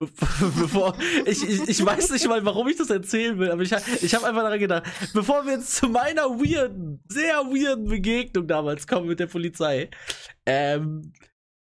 [0.00, 0.96] bevor,
[1.26, 4.26] ich, ich, ich weiß nicht mal, warum ich das erzählen will, aber ich, ich habe
[4.26, 9.18] einfach daran gedacht, bevor wir jetzt zu meiner weirden, sehr weirden Begegnung damals kommen mit
[9.18, 9.90] der Polizei,
[10.46, 11.12] ähm,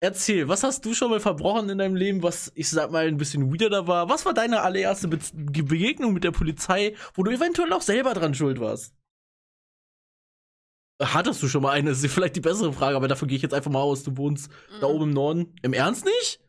[0.03, 3.17] erzähl, was hast du schon mal verbrochen in deinem Leben, was, ich sag mal, ein
[3.17, 4.09] bisschen weirder war?
[4.09, 8.33] Was war deine allererste Be Begegnung mit der Polizei, wo du eventuell auch selber dran
[8.35, 8.93] schuld warst?
[11.01, 11.89] Hattest du schon mal eine?
[11.89, 14.03] Das ist vielleicht die bessere Frage, aber davon gehe ich jetzt einfach mal aus.
[14.03, 14.93] Du wohnst da Mhm.
[14.93, 15.55] oben im Norden.
[15.61, 16.39] Im Ernst nicht?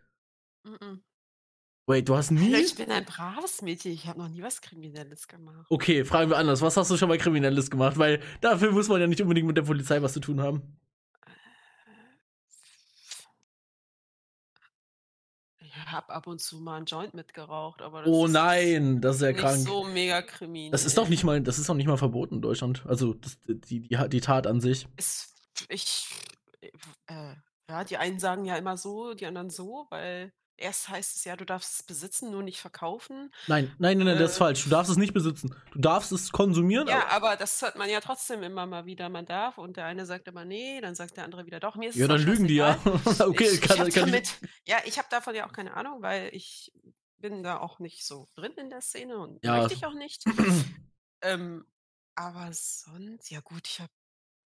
[0.64, 1.02] Mhm.
[1.86, 2.55] Wait, du hast nie.
[2.57, 5.66] Ich bin ein braves Mädchen, ich habe noch nie was Kriminelles gemacht.
[5.68, 6.62] Okay, fragen wir anders.
[6.62, 7.98] Was hast du schon mal Kriminelles gemacht?
[7.98, 10.78] Weil dafür muss man ja nicht unbedingt mit der Polizei was zu tun haben.
[15.61, 19.16] Ich habe ab und zu mal einen Joint mitgeraucht, aber das Oh ist nein, das
[19.16, 19.57] ist ja nicht krank.
[19.66, 20.70] so mega kriminell.
[20.70, 22.84] Das ist doch nicht mal, das ist doch nicht mal verboten in Deutschland.
[22.86, 24.86] Also das, die, die, die Tat an sich.
[24.97, 25.34] Ist,
[25.68, 26.09] ich,
[27.07, 27.34] äh,
[27.68, 31.36] ja, die einen sagen ja immer so, die anderen so, weil erst heißt es ja,
[31.36, 33.32] du darfst es besitzen, nur nicht verkaufen.
[33.46, 34.38] Nein, nein, nein, nein, das ist Äh.
[34.38, 34.64] falsch.
[34.64, 35.55] Du darfst es nicht besitzen.
[35.72, 36.86] Du darfst es konsumieren.
[36.88, 39.59] Ja, aber das hört man ja trotzdem immer mal wieder, man darf.
[39.59, 41.76] Und der eine sagt immer nee, dann sagt der andere wieder doch.
[41.76, 42.78] Mir ist ja dann lügen die ja.
[43.20, 46.30] okay, ich, kann, ich kann damit, ja, ich habe davon ja auch keine Ahnung, weil
[46.32, 46.72] ich
[47.18, 49.57] bin da auch nicht so drin in der Szene und Ja.
[49.59, 50.24] möchte ich auch nicht.
[51.22, 51.64] ähm,
[52.14, 53.90] aber sonst, ja gut, ich habe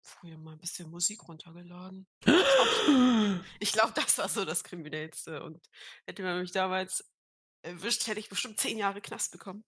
[0.02, 2.06] früher mal ein bisschen Musik runtergeladen.
[3.60, 5.42] Ich glaube, das war so das Kriminellste.
[5.42, 5.60] Und
[6.06, 7.04] hätte man mich damals
[7.62, 9.64] erwischt, hätte ich bestimmt zehn Jahre Knast bekommen.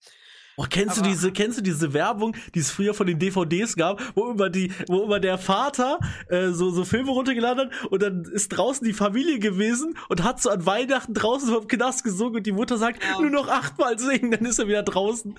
[0.62, 3.76] Oh, kennst du Aber- diese, kennst du diese Werbung, die es früher von den DVDs
[3.76, 5.98] gab, wo immer die, wo immer der Vater
[6.28, 10.40] äh, so, so Filme runtergeladen hat und dann ist draußen die Familie gewesen und hat
[10.42, 13.20] so an Weihnachten draußen vom Knast gesungen und die Mutter sagt, Ja.
[13.20, 15.38] nur noch achtmal singen, dann ist er wieder draußen.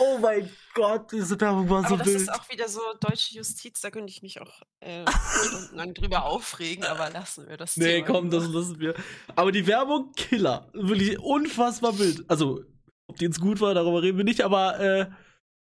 [0.00, 2.20] Oh mein Gott, diese Werbung war Aber so das wild.
[2.20, 5.04] ist auch wieder so deutsche Justiz, da könnte ich mich auch äh,
[5.46, 8.94] stundenlang drüber aufregen, aber lassen wir das Nee, Thema komm, das lassen wir.
[9.34, 10.68] Aber die Werbung, Killer.
[10.74, 12.24] Wirklich unfassbar wild.
[12.28, 12.60] Also,
[13.08, 15.10] ob die jetzt gut war, darüber reden wir nicht, aber äh,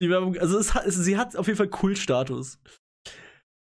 [0.02, 2.60] die Werbung, also es es, sie hat auf jeden Fall Kultstatus.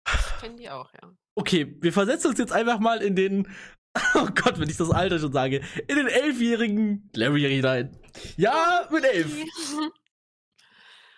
[0.07, 1.11] Ich kenne die auch, ja.
[1.36, 3.47] Okay, wir versetzen uns jetzt einfach mal in den,
[4.16, 7.97] oh Gott, wenn ich das Alter schon sage, in den elfjährigen Larry hinein.
[8.38, 9.32] Ja, mit elf.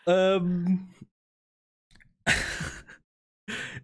[0.10, 0.88] Ähm,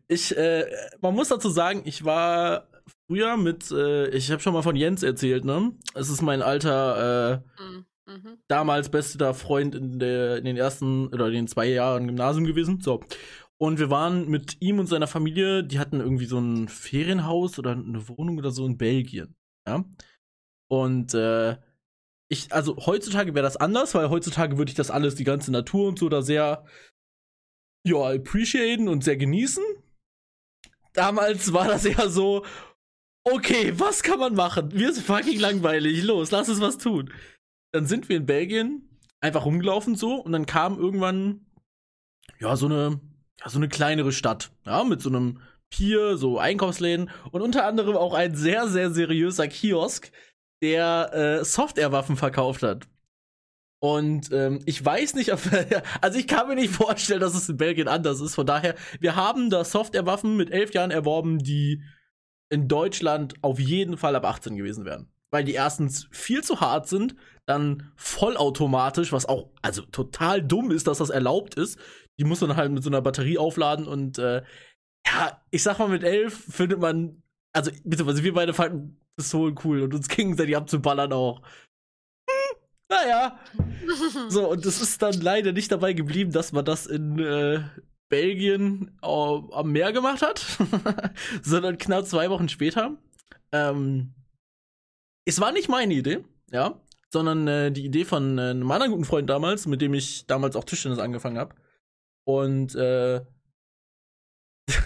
[0.07, 0.66] ich, äh,
[1.01, 2.70] man muss dazu sagen, ich war
[3.07, 5.74] früher mit, äh, ich habe schon mal von Jens erzählt, ne?
[5.93, 8.38] Es ist mein alter, äh, Mhm, mhm.
[8.47, 12.82] damals bester Freund in, der, in den ersten oder in den zwei Jahren Gymnasium gewesen.
[12.82, 13.01] So.
[13.58, 17.72] Und wir waren mit ihm und seiner Familie, die hatten irgendwie so ein Ferienhaus oder
[17.72, 19.36] eine Wohnung oder so in Belgien.
[19.68, 19.86] Ja.
[20.70, 21.58] Und äh,
[22.30, 25.88] ich, also heutzutage wäre das anders, weil heutzutage würde ich das alles, die ganze Natur
[25.88, 26.66] und so, da sehr,
[27.86, 29.64] ja, appreciaten und sehr genießen.
[30.93, 32.45] Damals war das eher so,
[33.24, 34.72] okay, was kann man machen?
[34.74, 37.14] Wir sind fucking langweilig, los, lass uns was tun.
[37.74, 38.88] Dann sind wir in Belgien
[39.19, 41.45] einfach rumgelaufen so und dann kam irgendwann
[42.39, 43.01] ja so eine
[43.41, 47.97] ja, so eine kleinere Stadt, ja, mit so einem Pier, so Einkaufsläden und unter anderem
[47.97, 50.11] auch ein sehr sehr seriöser Kiosk,
[50.61, 52.88] der äh, Softwarewaffen verkauft hat.
[53.80, 55.32] Und ähm, ich weiß nicht,
[56.01, 58.36] also ich kann mir nicht vorstellen, dass es in Belgien anders ist.
[58.36, 61.84] Von daher, wir haben da Softwarewaffen mit elf Jahren erworben, die
[62.49, 65.12] in Deutschland auf jeden Fall ab 18 gewesen wären.
[65.34, 67.16] Weil die erstens viel zu hart sind,
[67.46, 71.80] dann vollautomatisch, was auch also total dumm ist, dass das erlaubt ist.
[72.20, 74.44] Die muss man halt mit so einer Batterie aufladen und äh,
[75.06, 79.82] ja, ich sag mal, mit elf findet man, also beziehungsweise wir beide fanden Pistolen cool
[79.82, 81.42] und uns gegenseitig abzuballern auch
[82.94, 83.40] naja.
[84.30, 87.62] So, und es ist dann leider nicht dabei geblieben, dass man das in äh,
[88.10, 90.46] Belgien äh, am Meer gemacht hat,
[91.42, 92.96] sondern knapp zwei Wochen später.
[93.52, 94.14] Ähm,
[95.26, 96.80] es war nicht meine Idee, ja,
[97.11, 100.55] sondern äh, die Idee von äh, einem anderen guten Freund damals, mit dem ich damals
[100.55, 101.55] auch Tischtennis angefangen habe.
[102.26, 103.21] Und äh,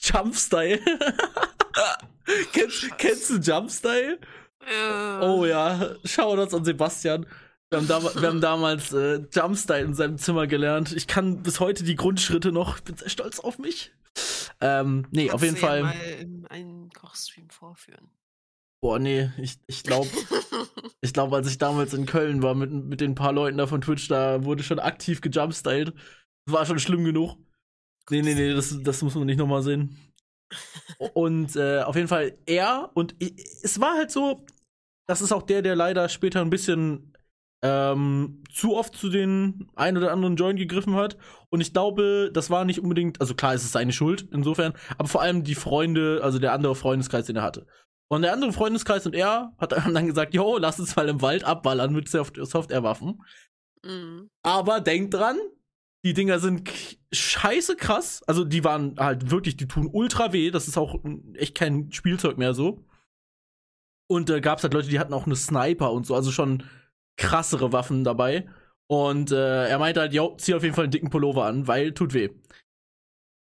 [0.00, 0.80] Jumpstyle.
[2.52, 4.18] kennst, kennst du Jumpstyle?
[4.70, 5.20] Ja.
[5.22, 7.26] Oh ja, schau uns an Sebastian.
[7.70, 10.92] Wir haben, wir haben damals äh, Jumpstyle in seinem Zimmer gelernt.
[10.92, 12.78] Ich kann bis heute die Grundschritte noch.
[12.78, 13.92] Ich bin sehr stolz auf mich.
[14.60, 15.78] Ähm, nee, Kannst auf jeden Fall.
[15.78, 18.10] Ja mal einen Kochstream vorführen.
[18.80, 20.08] Boah, nee, ich, ich glaube,
[21.00, 23.80] ich glaube, als ich damals in Köln war mit, mit den paar Leuten da von
[23.80, 25.92] Twitch, da wurde schon aktiv gejumpstylt.
[26.48, 27.36] War schon schlimm genug.
[28.10, 29.96] Nee, nee, nee, das, das muss man nicht nochmal sehen.
[31.14, 34.46] Und äh, auf jeden Fall er und ich, es war halt so,
[35.06, 37.12] das ist auch der, der leider später ein bisschen
[37.62, 41.18] ähm, zu oft zu den ein oder anderen Joint gegriffen hat.
[41.50, 45.08] Und ich glaube, das war nicht unbedingt, also klar, es ist seine Schuld insofern, aber
[45.08, 47.66] vor allem die Freunde, also der andere Freundeskreis, den er hatte.
[48.10, 51.44] Und der andere Freundeskreis und er hat dann gesagt, jo, lass uns mal im Wald
[51.44, 53.22] abballern mit Software-Waffen.
[53.84, 54.30] Mhm.
[54.42, 55.38] Aber denkt dran,
[56.04, 56.70] die Dinger sind
[57.12, 58.22] scheiße krass.
[58.26, 60.50] Also die waren halt wirklich, die tun ultra weh.
[60.50, 61.04] Das ist auch
[61.34, 62.84] echt kein Spielzeug mehr so.
[64.10, 66.30] Und da äh, gab es halt Leute, die hatten auch eine Sniper und so, also
[66.30, 66.64] schon
[67.18, 68.48] krassere Waffen dabei.
[68.90, 71.92] Und äh, er meinte halt, jo, zieh auf jeden Fall einen dicken Pullover an, weil
[71.92, 72.30] tut weh.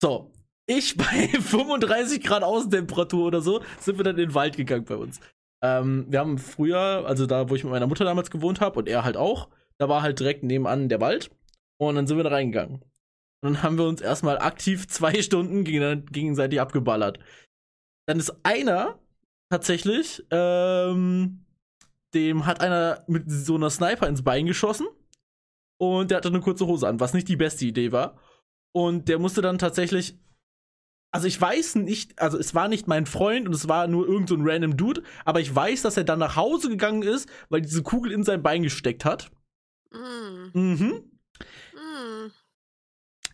[0.02, 0.32] So,
[0.66, 4.96] ich bei 35 Grad Außentemperatur oder so, sind wir dann in den Wald gegangen bei
[4.96, 5.20] uns.
[5.62, 8.88] Ähm, wir haben früher, also da, wo ich mit meiner Mutter damals gewohnt habe und
[8.88, 9.48] er halt auch,
[9.78, 11.30] da war halt direkt nebenan der Wald.
[11.78, 12.82] Und dann sind wir da reingegangen.
[13.42, 17.18] Und dann haben wir uns erstmal aktiv zwei Stunden gegenseitig abgeballert.
[18.06, 18.98] Dann ist einer
[19.50, 21.44] tatsächlich ähm,
[22.14, 24.86] dem hat einer mit so einer Sniper ins Bein geschossen
[25.78, 28.18] und der hatte eine kurze Hose an, was nicht die beste Idee war.
[28.72, 30.18] Und der musste dann tatsächlich.
[31.16, 34.28] Also ich weiß nicht, also es war nicht mein Freund und es war nur irgend
[34.28, 37.62] so ein random Dude, aber ich weiß, dass er dann nach Hause gegangen ist, weil
[37.62, 39.30] diese Kugel in sein Bein gesteckt hat.
[39.92, 40.50] Mm.
[40.52, 41.10] Mhm.
[41.72, 42.30] Mm.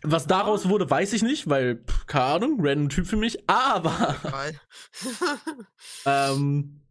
[0.01, 4.15] Was daraus wurde, weiß ich nicht, weil, pff, keine Ahnung, random Typ für mich, aber.
[6.05, 6.83] ähm,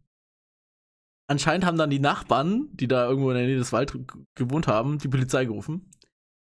[1.25, 3.99] anscheinend haben dann die Nachbarn, die da irgendwo in der Nähe des Waldes
[4.35, 5.89] gewohnt haben, die Polizei gerufen.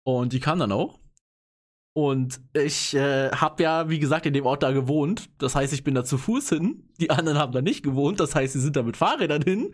[0.04, 1.00] Und die kam dann auch.
[1.98, 5.32] Und ich äh, habe ja, wie gesagt, in dem Ort da gewohnt.
[5.40, 6.88] Das heißt, ich bin da zu Fuß hin.
[7.02, 8.20] Die anderen haben da nicht gewohnt.
[8.20, 9.72] Das heißt, sie sind da mit Fahrrädern hin.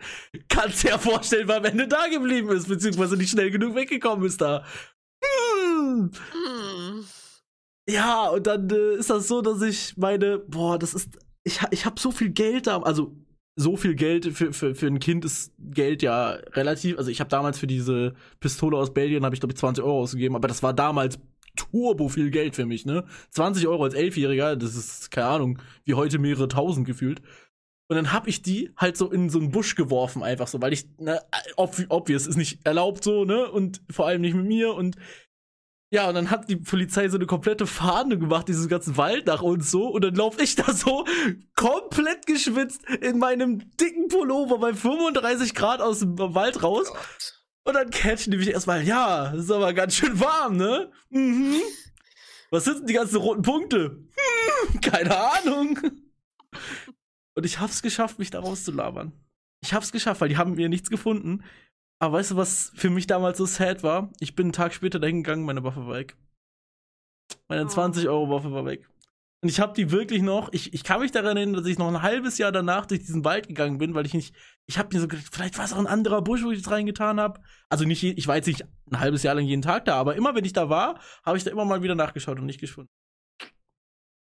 [0.48, 4.24] Kannst dir ja vorstellen, weil wenn du da geblieben ist, beziehungsweise nicht schnell genug weggekommen
[4.24, 4.64] ist da.
[5.22, 6.12] Hm.
[6.32, 7.04] Hm.
[7.90, 11.84] Ja, und dann äh, ist das so, dass ich meine, boah, das ist, ich, ich
[11.84, 13.14] habe so viel Geld da, also
[13.56, 16.98] so viel Geld für, für, für ein Kind ist Geld ja relativ.
[16.98, 20.00] Also ich habe damals für diese Pistole aus Belgien habe ich glaube ich 20 Euro
[20.00, 21.18] ausgegeben, aber das war damals
[21.74, 23.04] turbo viel Geld für mich, ne?
[23.30, 27.20] 20 Euro als Elfjähriger, das ist keine Ahnung, wie heute mehrere tausend gefühlt.
[27.88, 30.72] Und dann hab ich die halt so in so einen Busch geworfen, einfach so, weil
[30.72, 31.20] ich, ne,
[31.56, 33.50] obvious, ist nicht erlaubt so, ne?
[33.50, 34.96] Und vor allem nicht mit mir und
[35.90, 39.42] ja, und dann hat die Polizei so eine komplette Fahndung gemacht, dieses ganzen Wald nach
[39.42, 39.86] uns so.
[39.86, 41.04] Und dann laufe ich da so
[41.54, 46.92] komplett geschwitzt in meinem dicken Pullover bei 35 Grad aus dem Wald raus.
[47.64, 50.92] Und dann catchen die mich erstmal, ja, ist aber ganz schön warm, ne?
[51.10, 51.60] Mhm.
[52.50, 54.06] Was sind denn die ganzen roten Punkte?
[54.14, 55.78] Hm, keine Ahnung.
[57.34, 59.12] Und ich hab's geschafft, mich da rauszulabern.
[59.62, 61.42] Ich hab's geschafft, weil die haben mir nichts gefunden.
[61.98, 64.12] Aber weißt du, was für mich damals so sad war?
[64.20, 66.16] Ich bin einen Tag später dahin gegangen, meine Waffe war weg.
[67.48, 67.68] Meine oh.
[67.68, 68.88] 20-Euro-Waffe war weg.
[69.44, 71.88] Und ich habe die wirklich noch, ich, ich kann mich daran erinnern, dass ich noch
[71.88, 74.34] ein halbes Jahr danach durch diesen Wald gegangen bin, weil ich nicht,
[74.64, 76.72] ich habe mir so gedacht, vielleicht war es auch ein anderer Busch, wo ich das
[76.72, 77.42] reingetan habe.
[77.68, 80.34] Also nicht, ich war jetzt nicht ein halbes Jahr lang jeden Tag da, aber immer
[80.34, 82.88] wenn ich da war, habe ich da immer mal wieder nachgeschaut und nicht gefunden.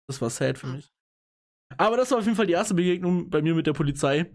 [0.10, 0.76] Das war sad für hm.
[0.76, 0.92] mich.
[1.78, 4.30] Aber das war auf jeden Fall die erste Begegnung bei mir mit der Polizei.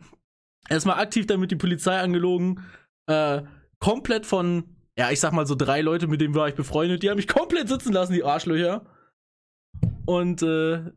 [0.70, 2.64] Erstmal aktiv damit die Polizei angelogen,
[3.08, 3.42] äh,
[3.78, 7.10] komplett von, ja, ich sag mal so drei Leute, mit denen war ich befreundet, die
[7.10, 8.86] haben mich komplett sitzen lassen, die Arschlöcher.
[10.08, 10.90] Und äh,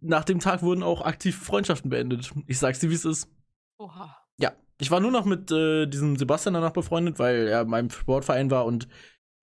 [0.00, 2.32] nach dem Tag wurden auch aktiv Freundschaften beendet.
[2.46, 3.28] Ich sag's dir, wie es ist.
[3.76, 4.16] Oha.
[4.40, 8.50] Ja, ich war nur noch mit äh, diesem Sebastian danach befreundet, weil er meinem Sportverein
[8.50, 8.88] war und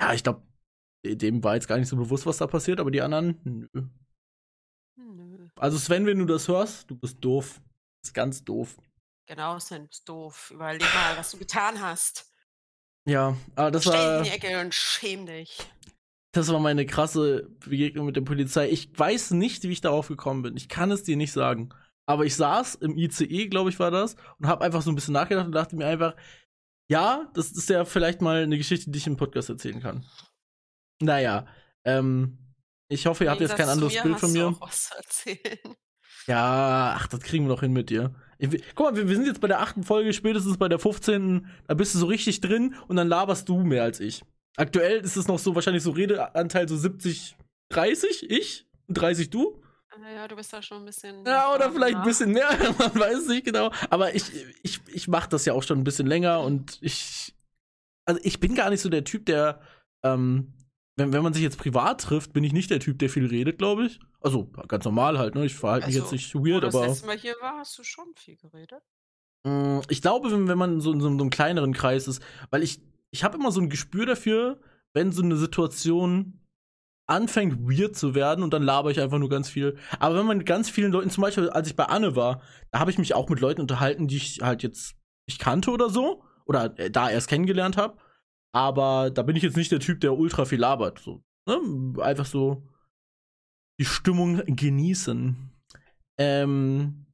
[0.02, 0.42] ja, ich glaube,
[1.06, 3.84] dem war jetzt gar nicht so bewusst, was da passiert, aber die anderen, nö.
[4.98, 5.50] Nö.
[5.56, 7.62] Also Sven, wenn du das hörst, du bist doof.
[8.02, 8.76] Das ist ganz doof.
[9.28, 10.50] Genau, Sven, du bist doof.
[10.50, 12.34] Überleg mal, was du getan hast.
[13.08, 15.60] Ja, aber das Stell dich in war, die Ecke und schäm dich.
[16.36, 18.70] Das war meine krasse Begegnung mit der Polizei.
[18.70, 20.58] Ich weiß nicht, wie ich darauf gekommen bin.
[20.58, 21.70] Ich kann es dir nicht sagen.
[22.06, 25.14] Aber ich saß im ICE, glaube ich, war das, und habe einfach so ein bisschen
[25.14, 26.14] nachgedacht und dachte mir einfach,
[26.90, 30.06] ja, das ist ja vielleicht mal eine Geschichte, die ich im Podcast erzählen kann.
[31.02, 31.48] Naja,
[31.86, 32.38] ähm,
[32.90, 34.48] ich hoffe, ihr habt jetzt kein anderes Bild von mir.
[34.48, 35.76] Auch was erzählen.
[36.28, 38.14] Ja, ach, das kriegen wir noch hin mit dir.
[38.38, 41.48] Ich, guck mal, wir, wir sind jetzt bei der achten Folge, spätestens bei der 15.
[41.68, 44.24] Da bist du so richtig drin und dann laberst du mehr als ich.
[44.58, 47.36] Aktuell ist es noch so wahrscheinlich so Redeanteil so 70,
[47.70, 49.62] 30 ich und 30 du.
[50.00, 51.26] Naja, du bist da schon ein bisschen.
[51.26, 52.08] Ja, oder vielleicht ein ne?
[52.08, 53.72] bisschen mehr, man weiß es nicht genau.
[53.90, 54.24] Aber ich,
[54.62, 57.34] ich, ich mache das ja auch schon ein bisschen länger und ich.
[58.06, 59.62] Also ich bin gar nicht so der Typ, der,
[60.04, 60.54] ähm,
[60.98, 63.58] wenn, wenn man sich jetzt privat trifft, bin ich nicht der Typ, der viel redet,
[63.58, 64.00] glaube ich.
[64.22, 65.46] Also ganz normal halt, ne?
[65.46, 66.88] Ich verhalte mich Also, jetzt nicht Wo weird, das aber.
[66.88, 68.82] letzte Mal hier war, hast du schon viel geredet.
[69.44, 72.64] Mm, Ich glaube, wenn, wenn man so in so, so einem kleineren Kreis ist, weil
[72.64, 72.80] ich,
[73.16, 74.60] ich habe immer so ein Gespür dafür,
[74.94, 76.42] wenn so eine Situation
[77.08, 79.78] anfängt weird zu werden und dann laber ich einfach nur ganz viel.
[80.00, 82.42] Aber wenn man mit ganz vielen Leuten, zum Beispiel als ich bei Anne war,
[82.72, 84.98] da habe ich mich auch mit Leuten unterhalten, die ich halt jetzt
[85.30, 87.98] nicht kannte oder so, oder äh, da erst kennengelernt habe.
[88.52, 91.00] Aber da bin ich jetzt nicht der Typ, der ultra viel labert.
[91.00, 92.04] So, ne?
[92.04, 92.68] Einfach so
[93.80, 95.52] die Stimmung genießen.
[96.18, 97.06] Ähm,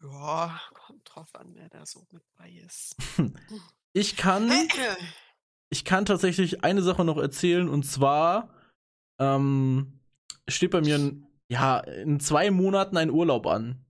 [0.00, 2.94] Ja, kommt drauf an, wer da so mit bei ist.
[3.96, 4.50] ich kann.
[5.68, 8.50] Ich kann tatsächlich eine Sache noch erzählen und zwar
[9.18, 9.98] ähm,
[10.48, 13.84] steht bei mir in, ja, in zwei Monaten ein Urlaub an.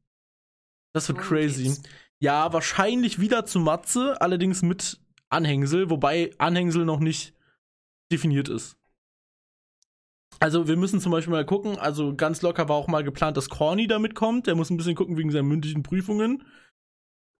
[0.95, 1.63] Das wird Wohin crazy.
[1.65, 1.83] geht's?
[2.19, 4.99] Ja, wahrscheinlich wieder zu Matze, allerdings mit
[5.29, 7.35] Anhängsel, wobei Anhängsel noch nicht
[8.11, 8.79] definiert ist.
[10.39, 13.51] Also wir müssen zum Beispiel mal gucken, also ganz locker war auch mal geplant, dass
[13.51, 14.47] Corny da mitkommt.
[14.47, 16.43] Der muss ein bisschen gucken wegen seinen mündlichen Prüfungen.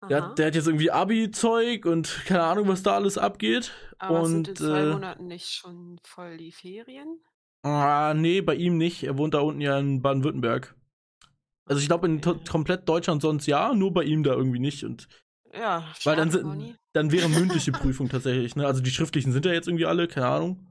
[0.09, 3.73] Der, hat- der hat jetzt irgendwie Abi-Zeug und keine Ahnung, was da alles abgeht.
[3.99, 7.19] Aber sind in und, zwei äh, Monaten nicht schon voll die Ferien?
[7.63, 9.03] Ah, nee, bei ihm nicht.
[9.03, 10.75] Er wohnt da unten ja in Baden-Württemberg.
[11.69, 14.85] Also ich glaube in komplett Deutschland sonst ja, nur bei ihm da irgendwie nicht.
[14.85, 15.09] Und
[15.53, 18.55] Ja, weil dann, sind, dann wäre mündliche Prüfung tatsächlich.
[18.55, 18.67] Ne?
[18.67, 20.67] Also die schriftlichen sind ja jetzt irgendwie alle, keine Ahnung.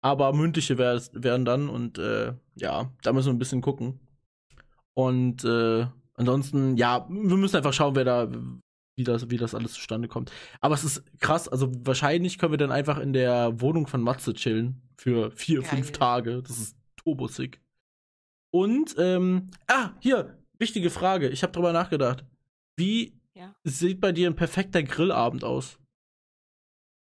[0.00, 4.00] Aber mündliche wär, wären dann und äh, ja, da müssen wir ein bisschen gucken.
[4.94, 8.30] Und äh, ansonsten, ja, wir müssen einfach schauen, wer da,
[8.96, 10.30] wie das, wie das alles zustande kommt.
[10.60, 14.34] Aber es ist krass, also wahrscheinlich können wir dann einfach in der Wohnung von Matze
[14.34, 15.70] chillen für vier, Geil.
[15.70, 16.42] fünf Tage.
[16.42, 17.60] Das ist turbosick.
[18.54, 21.28] Und, ähm, ah, hier, wichtige Frage.
[21.30, 22.24] Ich habe drüber nachgedacht.
[22.76, 23.54] Wie Ja.
[23.64, 25.78] sieht bei dir ein perfekter Grillabend aus?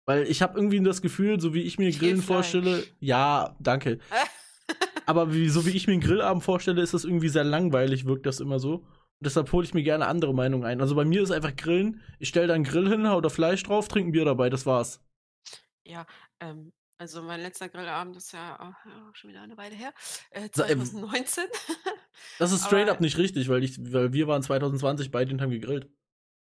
[0.08, 4.00] Weil ich habe irgendwie das Gefühl, so wie ich mir Grillen vorstelle, ja, danke.
[5.08, 8.26] Aber wie, so wie ich mir einen Grillabend vorstelle, ist das irgendwie sehr langweilig, wirkt
[8.26, 8.86] das immer so.
[9.20, 10.82] Deshalb hole ich mir gerne andere Meinungen ein.
[10.82, 13.64] Also bei mir ist einfach Grillen, ich stelle da einen Grill hin, hau da Fleisch
[13.64, 15.02] drauf, trinke ein Bier dabei, das war's.
[15.86, 16.06] Ja,
[16.40, 19.94] ähm, also mein letzter Grillabend ist ja auch schon wieder eine Weile her.
[20.32, 21.46] Äh, So, ähm, 2019.
[22.40, 25.42] Das ist straight Aber- up nicht richtig, weil, ich, weil wir waren 2020 beide und
[25.42, 25.90] haben gegrillt.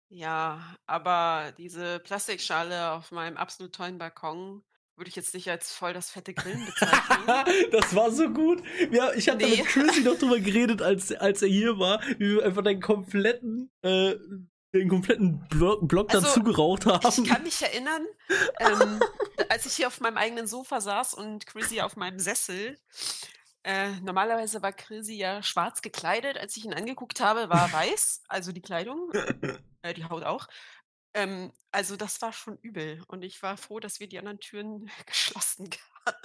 [0.10, 4.64] ja, aber diese Plastikschale auf meinem absolut tollen Balkon
[5.02, 7.26] würde ich jetzt nicht als voll das fette Grillen bezeichnen.
[7.72, 8.62] das war so gut.
[8.92, 9.58] Ja, ich da Nee.
[9.58, 13.72] mit Chrissy noch drüber geredet, als, als er hier war, wie wir einfach den kompletten,
[13.82, 14.14] äh,
[14.76, 17.24] den kompletten Block, Block Also, dazu geraucht haben.
[17.24, 18.06] Ich kann mich erinnern,
[18.60, 19.00] ähm,
[19.50, 22.78] als ich hier auf meinem eigenen Sofa saß und Chrissy auf meinem Sessel.
[23.64, 26.38] Äh, normalerweise war Chrissy ja schwarz gekleidet.
[26.38, 29.12] Als ich ihn angeguckt habe, war er weiß, also die Kleidung,
[29.82, 30.48] äh, die Haut auch.
[31.14, 34.90] Ähm, also das war schon übel und ich war froh, dass wir die anderen Türen
[35.06, 35.70] geschlossen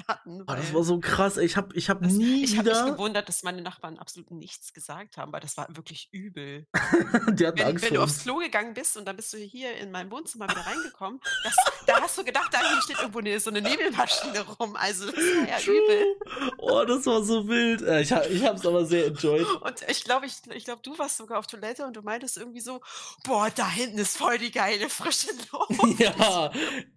[0.09, 0.43] hatten.
[0.43, 1.37] Oh, das war so krass.
[1.37, 1.45] ey.
[1.45, 2.93] Ich habe ich hab das, nie ich habe mich wieder.
[2.93, 6.67] gewundert, dass meine Nachbarn absolut nichts gesagt haben, weil das war wirklich übel.
[7.33, 8.23] Die hatten Wenn, Angst wenn du aufs.
[8.23, 11.57] Klo gegangen bist und dann bist du hier in meinem Wohnzimmer wieder reingekommen, das,
[11.87, 14.77] da hast du gedacht, da hinten steht irgendwo eine, so eine Nebelmaschine rum.
[14.77, 16.17] Also das war ja übel.
[16.59, 17.83] Oh, das war so wild.
[17.83, 19.47] Äh, Ich, hab- ich hab's aber sehr enjoyed.
[19.63, 22.61] Und ich glaube, ich, ich glaub, du warst sogar auf Toilette und du meintest irgendwie
[22.61, 22.81] so,
[23.25, 25.99] boah, da hinten ist voll die geile frische Luft.
[26.01, 26.51] ja,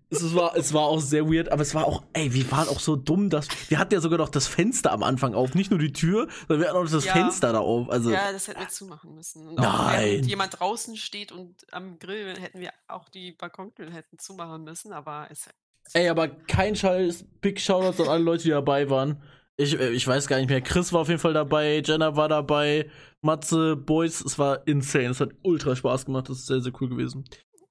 [0.10, 2.80] es war, es war auch sehr weird, aber es war auch, ey, wir waren auch
[2.80, 5.80] so dumm, dass wir hatten ja sogar noch das Fenster am Anfang auf, nicht nur
[5.80, 7.14] die Tür, sondern wir hatten auch das Ja.
[7.14, 7.90] Fenster da auf.
[7.90, 9.48] Also Ja, das hätten wir zumachen müssen.
[9.48, 10.12] Und Nein.
[10.12, 14.94] während jemand draußen steht und am Grill hätten wir auch die Balkontür hätten zumachen müssen,
[14.94, 15.48] aber es
[15.94, 19.24] Ey, aber kein Scheiß, Big Shoutouts an alle Leute, die dabei waren.
[19.58, 20.62] Ich, äh, ich weiß gar nicht mehr.
[20.62, 22.90] Chris war auf jeden Fall dabei, Jenna war dabei,
[23.22, 25.10] Matze, Boys, es war insane.
[25.10, 27.26] Es hat ultra Spaß gemacht, das ist sehr, sehr cool gewesen.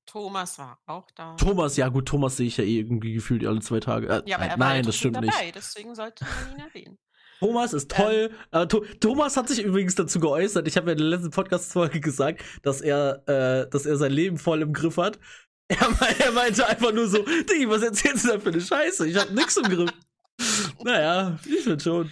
[0.09, 1.35] Thomas war auch da.
[1.35, 4.07] Thomas, ja gut, Thomas sehe ich ja eh irgendwie gefühlt alle zwei Tage.
[4.09, 5.35] Äh, ja, aber nein, er war ja nein, das stimmt nicht.
[5.35, 6.99] dabei, deswegen sollte man ihn erwähnen.
[7.41, 8.31] Thomas ist toll.
[8.51, 10.67] Äh, Tho Thomas hat sich übrigens dazu geäußert.
[10.67, 14.39] Ich habe ja in der letzten Podcast-Folge gesagt, dass er, äh, dass er sein Leben
[14.39, 15.19] voll im Griff hat.
[15.71, 19.07] Er, me er meinte einfach nur so, Diggi, was erzählst du da für eine Scheiße?
[19.07, 19.91] Ich hab nix im Griff.
[20.83, 22.11] naja, ich finde schon.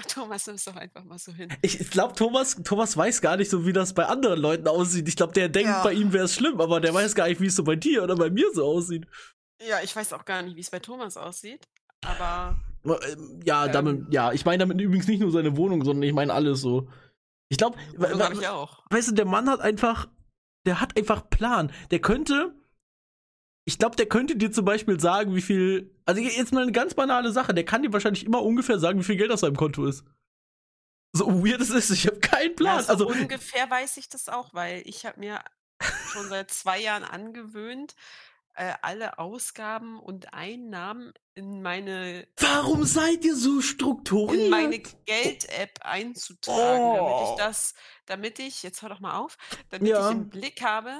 [0.00, 1.48] Ach, Thomas, nimm es doch einfach mal so hin.
[1.62, 5.08] Ich, ich glaube, Thomas, Thomas weiß gar nicht so, wie das bei anderen Leuten aussieht.
[5.08, 5.82] Ich glaube, der denkt, Ja.
[5.82, 8.04] bei ihm wäre es schlimm, aber der weiß gar nicht, wie es so bei dir
[8.04, 9.06] oder bei mir so aussieht.
[9.68, 11.66] Ja, ich weiß auch gar nicht, wie es bei Thomas aussieht,
[12.06, 13.72] aber Ähm, Ja, Ähm.
[13.72, 16.88] damit, ja, ich meine damit übrigens nicht nur seine Wohnung, sondern ich meine alles so.
[17.50, 17.76] Ich glaube,
[18.32, 18.84] ich auch.
[18.90, 20.06] weißt du, der Mann hat einfach,
[20.64, 21.72] der hat einfach Plan.
[21.90, 22.54] Der könnte,
[23.68, 26.94] ich glaube, der könnte dir zum Beispiel sagen, wie viel, also jetzt mal eine ganz
[26.94, 29.84] banale Sache, der kann dir wahrscheinlich immer ungefähr sagen, wie viel Geld auf seinem Konto
[29.84, 30.04] ist.
[31.12, 32.82] So weird es ist, ich habe keinen Plan.
[32.82, 35.40] So also, ungefähr weiß ich das auch, weil ich habe mir
[36.12, 37.94] schon seit zwei Jahren angewöhnt,
[38.54, 44.44] äh, alle Ausgaben und Einnahmen in meine warum seid ihr so strukturiert?
[44.44, 47.28] in meine Geld-App einzutragen, damit Oh.
[47.36, 47.74] ich das,
[48.06, 49.36] damit ich, jetzt hör doch mal auf,
[49.68, 50.08] damit Ja.
[50.08, 50.90] ich im Blick habe,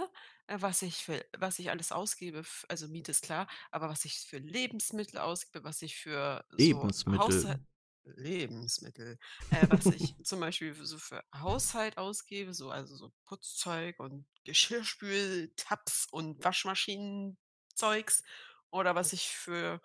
[0.48, 4.04] äh, was ich für, was ich alles ausgebe, f- also Miete ist klar, aber was
[4.04, 7.18] ich für Lebensmittel ausgebe, was ich für so Lebensmittel.
[7.20, 7.60] Haushalt,
[8.04, 9.18] Lebensmittel,
[9.50, 15.52] äh, was ich zum Beispiel so für Haushalt ausgebe, so also so Putzzeug und Geschirrspül,
[15.56, 18.22] Tabs und Waschmaschinenzeugs
[18.70, 19.80] oder was ich für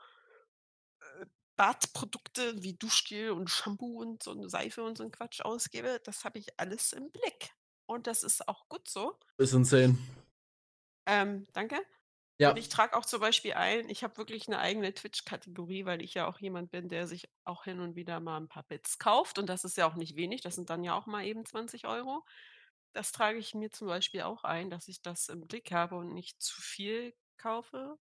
[1.02, 6.02] äh, Badprodukte wie Duschgel und Shampoo und so eine Seife und so ein Quatsch ausgebe,
[6.04, 7.52] das habe ich alles im Blick.
[7.86, 9.20] Und das ist auch gut so.
[9.38, 9.98] ist insane.
[11.06, 11.78] Ähm, danke.
[12.40, 12.50] Ja.
[12.50, 16.16] Und ich trage auch zum Beispiel ein, ich habe wirklich eine eigene Twitch-Kategorie, weil ich
[16.16, 19.38] ja auch jemand bin, der sich auch hin und wieder mal ein paar Bits kauft.
[19.38, 21.86] Und das ist ja auch nicht wenig, das sind dann ja auch mal eben 20
[21.88, 22.26] Euro.
[22.94, 26.14] Das trage ich mir zum Beispiel auch ein, dass ich das im Blick habe und
[26.14, 27.98] nicht zu viel kaufe.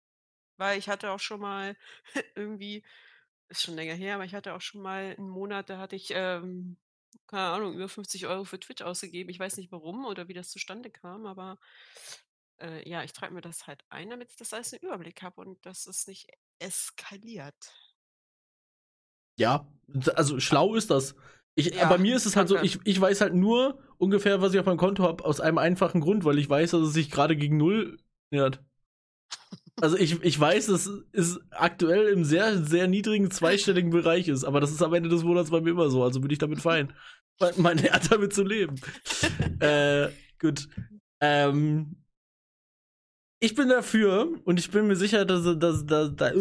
[0.57, 1.77] Weil ich hatte auch schon mal
[2.35, 2.85] irgendwie,
[3.49, 6.11] ist schon länger her, aber ich hatte auch schon mal einen Monat, da hatte ich,
[6.13, 6.77] ähm,
[7.27, 9.29] keine Ahnung, über 50 Euro für Twitch ausgegeben.
[9.31, 11.59] Ich weiß nicht warum oder wie das zustande kam, aber
[12.61, 15.41] äh, ja, ich trage mir das halt ein, damit ich das alles im Überblick habe
[15.41, 16.27] und dass es nicht
[16.59, 17.73] eskaliert.
[19.37, 19.67] Ja,
[20.15, 21.15] also schlau ist das.
[21.55, 24.53] Ich, Ja, bei mir ist es halt so, ich, ich weiß halt nur ungefähr, was
[24.53, 27.09] ich auf meinem Konto habe, aus einem einfachen Grund, weil ich weiß, dass es sich
[27.09, 27.97] gerade gegen Null
[28.31, 28.63] nähert.
[29.81, 34.59] Also ich, ich weiß, dass es aktuell im sehr, sehr niedrigen zweistelligen Bereich ist, aber
[34.59, 36.93] das ist am Ende des Monats bei mir immer so, also bin ich damit fein.
[37.39, 38.75] Man, man lernt damit zu leben.
[39.59, 40.67] äh, gut.
[41.21, 41.95] Ähm,
[43.39, 46.33] ich bin dafür und ich bin mir sicher, dass, dass, dass, dass,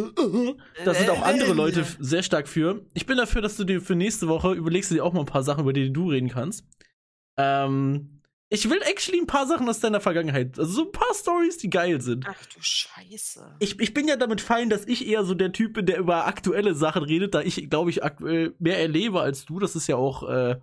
[0.85, 2.85] da sind auch andere Leute sehr stark für.
[2.95, 5.27] Ich bin dafür, dass du dir für nächste Woche überlegst du dir auch mal ein
[5.27, 6.65] paar Sachen, über die du reden kannst.
[7.37, 8.19] Ähm,
[8.51, 11.71] ich will actually ein paar Sachen aus deiner Vergangenheit, also so ein paar Stories, die
[11.71, 12.25] geil sind.
[12.27, 13.57] Ach du Scheiße.
[13.61, 16.27] Ich, ich bin ja damit fein, dass ich eher so der Typ bin, der über
[16.27, 19.59] aktuelle Sachen redet, da ich, glaube ich, aktuell mehr erlebe als du.
[19.59, 20.57] Das ist ja auch, äh,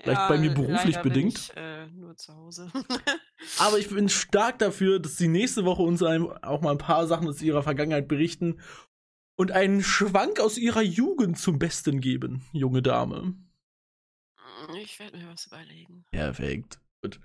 [0.00, 1.38] vielleicht bei mir beruflich bedingt.
[1.38, 2.70] Ich, äh, nur zu Hause.
[3.58, 7.28] aber ich bin stark dafür, dass sie nächste Woche uns auch mal ein paar Sachen
[7.28, 8.60] aus ihrer Vergangenheit berichten
[9.36, 13.34] und einen Schwank aus ihrer Jugend zum Besten geben, junge Dame.
[14.82, 16.04] ich werde mir was überlegen.
[16.10, 16.80] Perfekt.
[17.02, 17.20] Gut.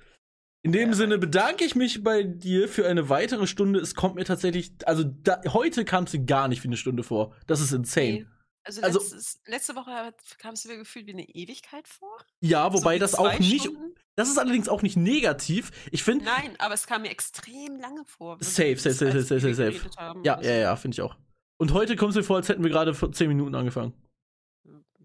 [0.64, 0.96] In dem Ja.
[0.96, 3.80] Sinne bedanke ich mich bei dir für eine weitere Stunde.
[3.80, 7.02] Es kommt mir tatsächlich, also da, heute kam es dir gar nicht wie eine Stunde
[7.02, 7.34] vor.
[7.48, 8.12] Das ist insane.
[8.12, 8.26] Nee.
[8.64, 12.16] Also, Also- letztes, letzte Woche kam es mir gefühlt wie eine Ewigkeit vor.
[12.42, 13.96] Ja, wobei so das auch nicht, Stunden.
[14.16, 15.72] das ist allerdings auch nicht negativ.
[15.92, 18.38] Ich finde, Nein, aber es kam mir extrem lange vor.
[18.42, 20.24] Safe, safe, safe, safe, safe, haben.
[20.24, 21.16] ja, ja, ja, finde ich auch.
[21.58, 23.94] Und heute kommt es mir vor, als hätten wir gerade vor 10 Minuten angefangen.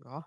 [0.05, 0.27] ja.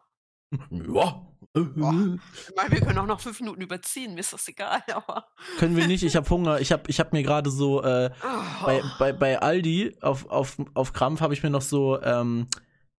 [0.71, 1.25] Ja.
[1.53, 5.27] Ich meine, wir können auch noch fünf Minuten überziehen, mir ist das egal, aber.
[5.57, 6.59] Können wir nicht, ich habe Hunger.
[6.59, 8.65] Ich habe ich hab mir gerade so, äh, Oh.
[8.65, 12.47] bei, bei, bei Aldi auf, auf, auf Krampf habe ich mir noch so ähm,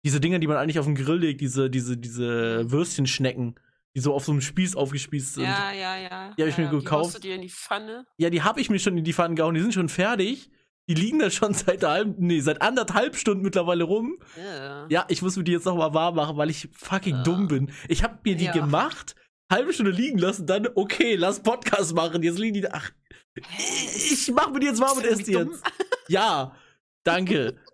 [0.06, 3.56] diese Dinger, die man eigentlich auf den Grill legt, diese, diese, diese Würstchenschnecken,
[3.96, 5.44] die so auf so einem Spieß aufgespießt sind.
[5.44, 6.34] ja, ja, ja.
[6.38, 7.16] Die hab ich mir ja, Die haust gekauft.
[7.16, 8.06] du dir in die Pfanne.
[8.18, 10.50] Ja, die habe ich mir schon in die Pfanne gehauen, die sind schon fertig.
[10.88, 14.18] Die liegen da schon seit halb, nee, seit anderthalb Stunden mittlerweile rum.
[14.38, 14.88] Ja.
[14.90, 17.24] Ja, ich muss mir die jetzt noch mal warm machen, weil ich fucking Ja.
[17.24, 17.72] dumm bin.
[17.88, 18.52] Ich habe mir die Ja.
[18.54, 19.16] gemacht,
[19.52, 22.24] halbe Stunde liegen lassen, dann okay, lass Podcast machen.
[22.24, 22.70] Jetzt liegen die da.
[22.74, 22.92] Ach,
[23.36, 25.64] ich mach mir die jetzt warm und esse die jetzt.
[26.08, 26.56] Ja.
[27.04, 27.56] Danke.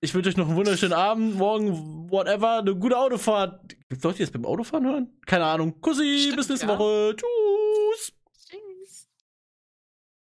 [0.00, 3.76] Ich wünsche euch noch einen wunderschönen Abend, morgen, whatever, eine gute Autofahrt.
[3.88, 5.18] Gibt's Leute, die jetzt beim Autofahren hören?
[5.26, 5.80] Keine Ahnung.
[5.80, 6.78] Kussi, Stimmt, bis nächste ja.
[6.78, 7.16] Woche.
[7.16, 8.12] Tschüss.